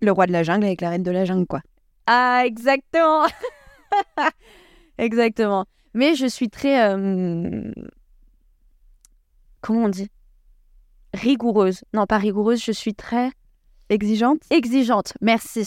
[0.00, 1.60] Le roi de la jungle avec la reine de la jungle, quoi.
[2.06, 3.26] Ah, exactement
[4.98, 5.66] Exactement.
[5.94, 6.90] Mais je suis très.
[6.90, 7.72] Euh,
[9.60, 10.08] comment on dit?
[11.14, 11.82] Rigoureuse.
[11.94, 13.30] Non, pas rigoureuse, je suis très.
[13.88, 14.42] Exigeante?
[14.50, 15.66] Exigeante, merci.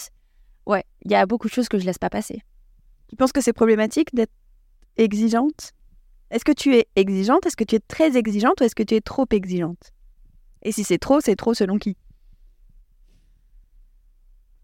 [0.68, 2.42] Ouais, il y a beaucoup de choses que je laisse pas passer.
[3.08, 4.32] Tu penses que c'est problématique d'être
[4.98, 5.72] exigeante?
[6.30, 7.46] Est-ce que tu es exigeante?
[7.46, 9.92] Est-ce que tu es très exigeante ou est-ce que tu es trop exigeante?
[10.62, 11.98] Et si c'est trop, c'est trop selon qui?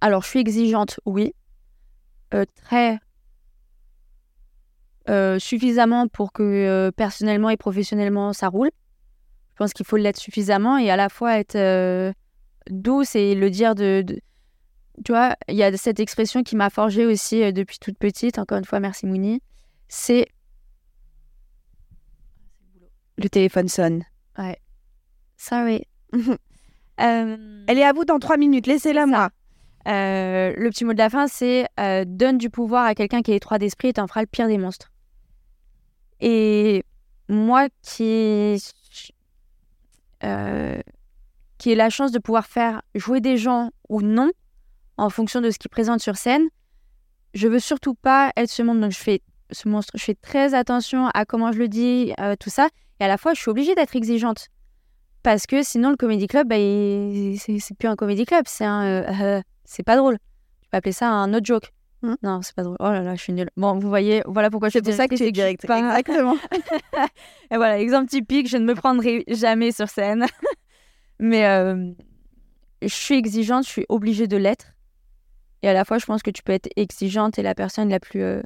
[0.02, 1.34] Alors, je suis exigeante, oui.
[2.34, 3.00] Euh, très
[5.10, 8.70] euh, suffisamment pour que euh, personnellement et professionnellement ça roule.
[9.54, 12.14] Je pense qu'il faut l'être suffisamment et à la fois être
[12.70, 14.04] douce et le dire de,
[15.06, 18.38] Tu vois, il y a cette expression qui m'a forgée aussi depuis toute petite.
[18.38, 19.42] Encore une fois, merci Mouni.
[19.88, 20.28] C'est.
[23.18, 24.04] Le téléphone sonne.
[24.38, 24.60] Ouais.
[25.38, 25.88] Sorry.
[26.14, 27.64] euh...
[27.68, 28.68] Elle est à vous dans trois minutes.
[28.68, 29.32] Laissez-la moi.
[29.88, 33.32] Euh, le petit mot de la fin, c'est euh, donne du pouvoir à quelqu'un qui
[33.32, 34.92] est étroit d'esprit et t'en fera le pire des monstres.
[36.20, 36.84] Et
[37.30, 38.62] moi qui
[40.24, 40.82] euh,
[41.58, 44.32] qui ait la chance de pouvoir faire jouer des gens ou non
[44.98, 46.48] en fonction de ce qu'ils présentent sur scène.
[47.34, 49.22] Je veux surtout pas être ce monde, donc je fais
[49.52, 49.94] ce monstre.
[49.96, 52.70] Je fais très attention à comment je le dis, tout ça.
[53.00, 54.48] Et à la fois, je suis obligée d'être exigeante.
[55.22, 59.44] Parce que sinon, le comédie club, bah, c'est plus un comédie club, c'est un.
[59.68, 60.18] C'est pas drôle.
[60.62, 61.74] Tu peux appeler ça un autre joke.
[62.02, 62.16] Hmm.
[62.24, 62.78] Non, c'est pas drôle.
[62.80, 63.50] Oh là là, je suis nulle.
[63.58, 65.66] Bon, vous voyez, voilà pourquoi je suis C'est pour ça que tu es direct.
[65.66, 66.38] Exactement.
[67.52, 70.26] Et voilà, exemple typique, je ne me prendrai jamais sur scène.
[71.20, 71.92] Mais euh,
[72.82, 74.74] je suis exigeante, je suis obligée de l'être.
[75.64, 78.00] Et à la fois, je pense que tu peux être exigeante et la personne la
[78.00, 78.42] plus euh,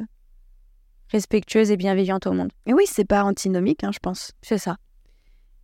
[1.10, 2.52] respectueuse et bienveillante au monde.
[2.66, 4.32] Et oui, c'est pas antinomique, hein, je pense.
[4.42, 4.78] C'est ça.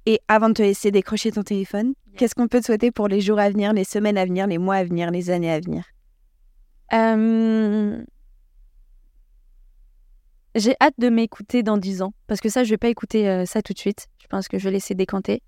[0.08, 3.20] Et avant de te laisser décrocher ton téléphone, qu'est-ce qu'on peut te souhaiter pour les
[3.20, 5.84] jours à venir, les semaines à venir, les mois à venir, les années à venir?
[6.94, 8.02] Euh,
[10.56, 13.62] J'ai hâte de m'écouter dans dix ans, parce que ça, je vais pas écouter ça
[13.62, 14.08] tout de suite.
[14.22, 15.44] Je pense que je vais laisser décanter.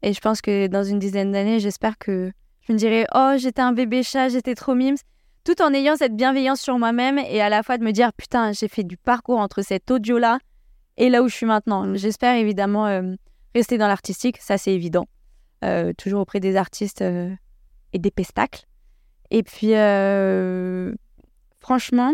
[0.00, 2.32] Et je pense que dans une dizaine d'années, j'espère que
[2.62, 4.96] je me dirai Oh, j'étais un bébé chat, j'étais trop mimes.
[5.44, 8.52] Tout en ayant cette bienveillance sur moi-même et à la fois de me dire Putain,
[8.52, 10.38] j'ai fait du parcours entre cet audio-là
[10.96, 11.94] et là où je suis maintenant.
[11.96, 13.14] J'espère évidemment euh,
[13.54, 15.08] rester dans l'artistique, ça c'est évident.
[15.64, 17.34] Euh, toujours auprès des artistes euh,
[17.92, 18.66] et des pestacles.
[19.30, 19.72] Et puis,
[21.60, 22.12] franchement,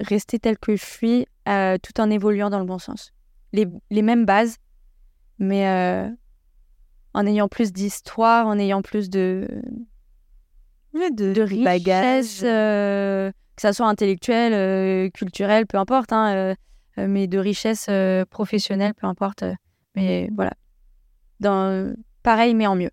[0.00, 3.12] rester tel que je suis euh, tout en évoluant dans le bon sens.
[3.52, 4.56] Les, les mêmes bases,
[5.38, 6.08] mais euh,
[7.14, 9.48] en ayant plus d'histoire, en ayant plus de,
[10.94, 16.54] de, de richesse, euh, que ça soit intellectuelle, culturelle, peu importe, hein,
[16.96, 17.88] mais de richesse
[18.30, 19.44] professionnelle, peu importe.
[19.94, 20.52] mais voilà.
[21.40, 22.90] Dans, pareil, mais en mieux.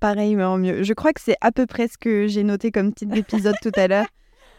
[0.00, 0.82] Pareil, mais en mieux.
[0.82, 3.72] Je crois que c'est à peu près ce que j'ai noté comme titre d'épisode tout
[3.76, 4.06] à l'heure.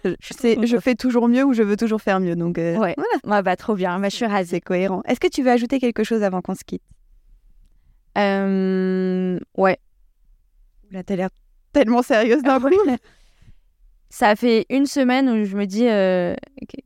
[0.04, 2.36] Je, je fais toujours mieux ou je veux toujours faire mieux.
[2.36, 2.96] Donc, euh, ouais.
[3.24, 3.42] voilà.
[3.42, 4.00] bah, trop bien.
[4.00, 4.56] Bah, je suis rasée.
[4.56, 5.02] C'est cohérent.
[5.08, 6.84] Est-ce que tu veux ajouter quelque chose avant qu'on se quitte?
[8.18, 9.40] Euh...
[9.56, 9.78] Ouais.
[10.92, 11.30] Là, t'as l'air
[11.74, 12.60] tellement sérieuse d'un
[14.10, 16.34] Ça fait une semaine où je me dis euh,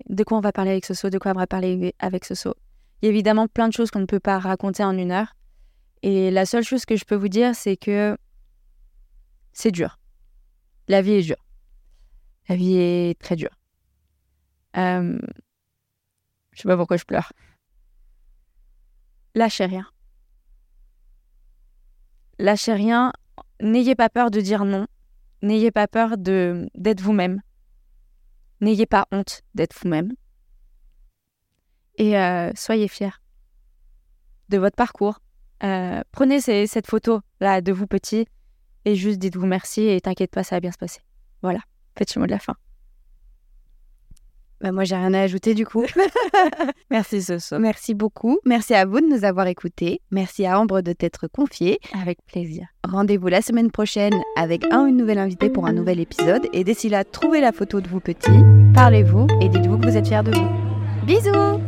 [0.10, 2.56] de quoi on va parler avec Soso, de quoi on va parler avec Soso.
[3.02, 5.36] Il y a évidemment plein de choses qu'on ne peut pas raconter en une heure.
[6.04, 8.18] Et la seule chose que je peux vous dire, c'est que
[9.54, 10.00] c'est dur.
[10.88, 11.46] La vie est dure.
[12.50, 13.56] La vie est très dure.
[14.78, 15.20] Euh,
[16.54, 17.32] je sais pas pourquoi je pleure.
[19.36, 19.88] Lâchez rien.
[22.40, 23.14] Lâchez rien.
[23.62, 24.88] N'ayez pas peur de dire non.
[25.42, 27.42] N'ayez pas peur d'être vous-même.
[28.62, 30.14] N'ayez pas honte d'être vous-même.
[31.98, 33.22] Et euh, soyez fiers
[34.50, 35.20] de votre parcours.
[35.64, 38.28] Euh, prenez cette photo là de vous petit
[38.86, 41.02] et juste dites-vous merci et t'inquiète pas, ça va bien se passer.
[41.42, 41.60] Voilà.
[41.96, 42.56] Petit mot de la fin.
[44.62, 45.86] Bah, moi, j'ai rien à ajouter du coup.
[46.92, 47.60] Merci Soso.
[47.60, 48.40] Merci beaucoup.
[48.46, 50.02] Merci à vous de nous avoir écoutés.
[50.12, 51.80] Merci à Ambre de t'être confiée.
[52.00, 52.68] Avec plaisir.
[52.84, 56.48] Rendez-vous la semaine prochaine avec un ou une nouvelle invitée pour un nouvel épisode.
[56.54, 58.32] Et d'ici là, trouvez la photo de vous petits,
[58.74, 60.48] parlez-vous et dites-vous que vous êtes fiers de vous.
[61.06, 61.62] Bisous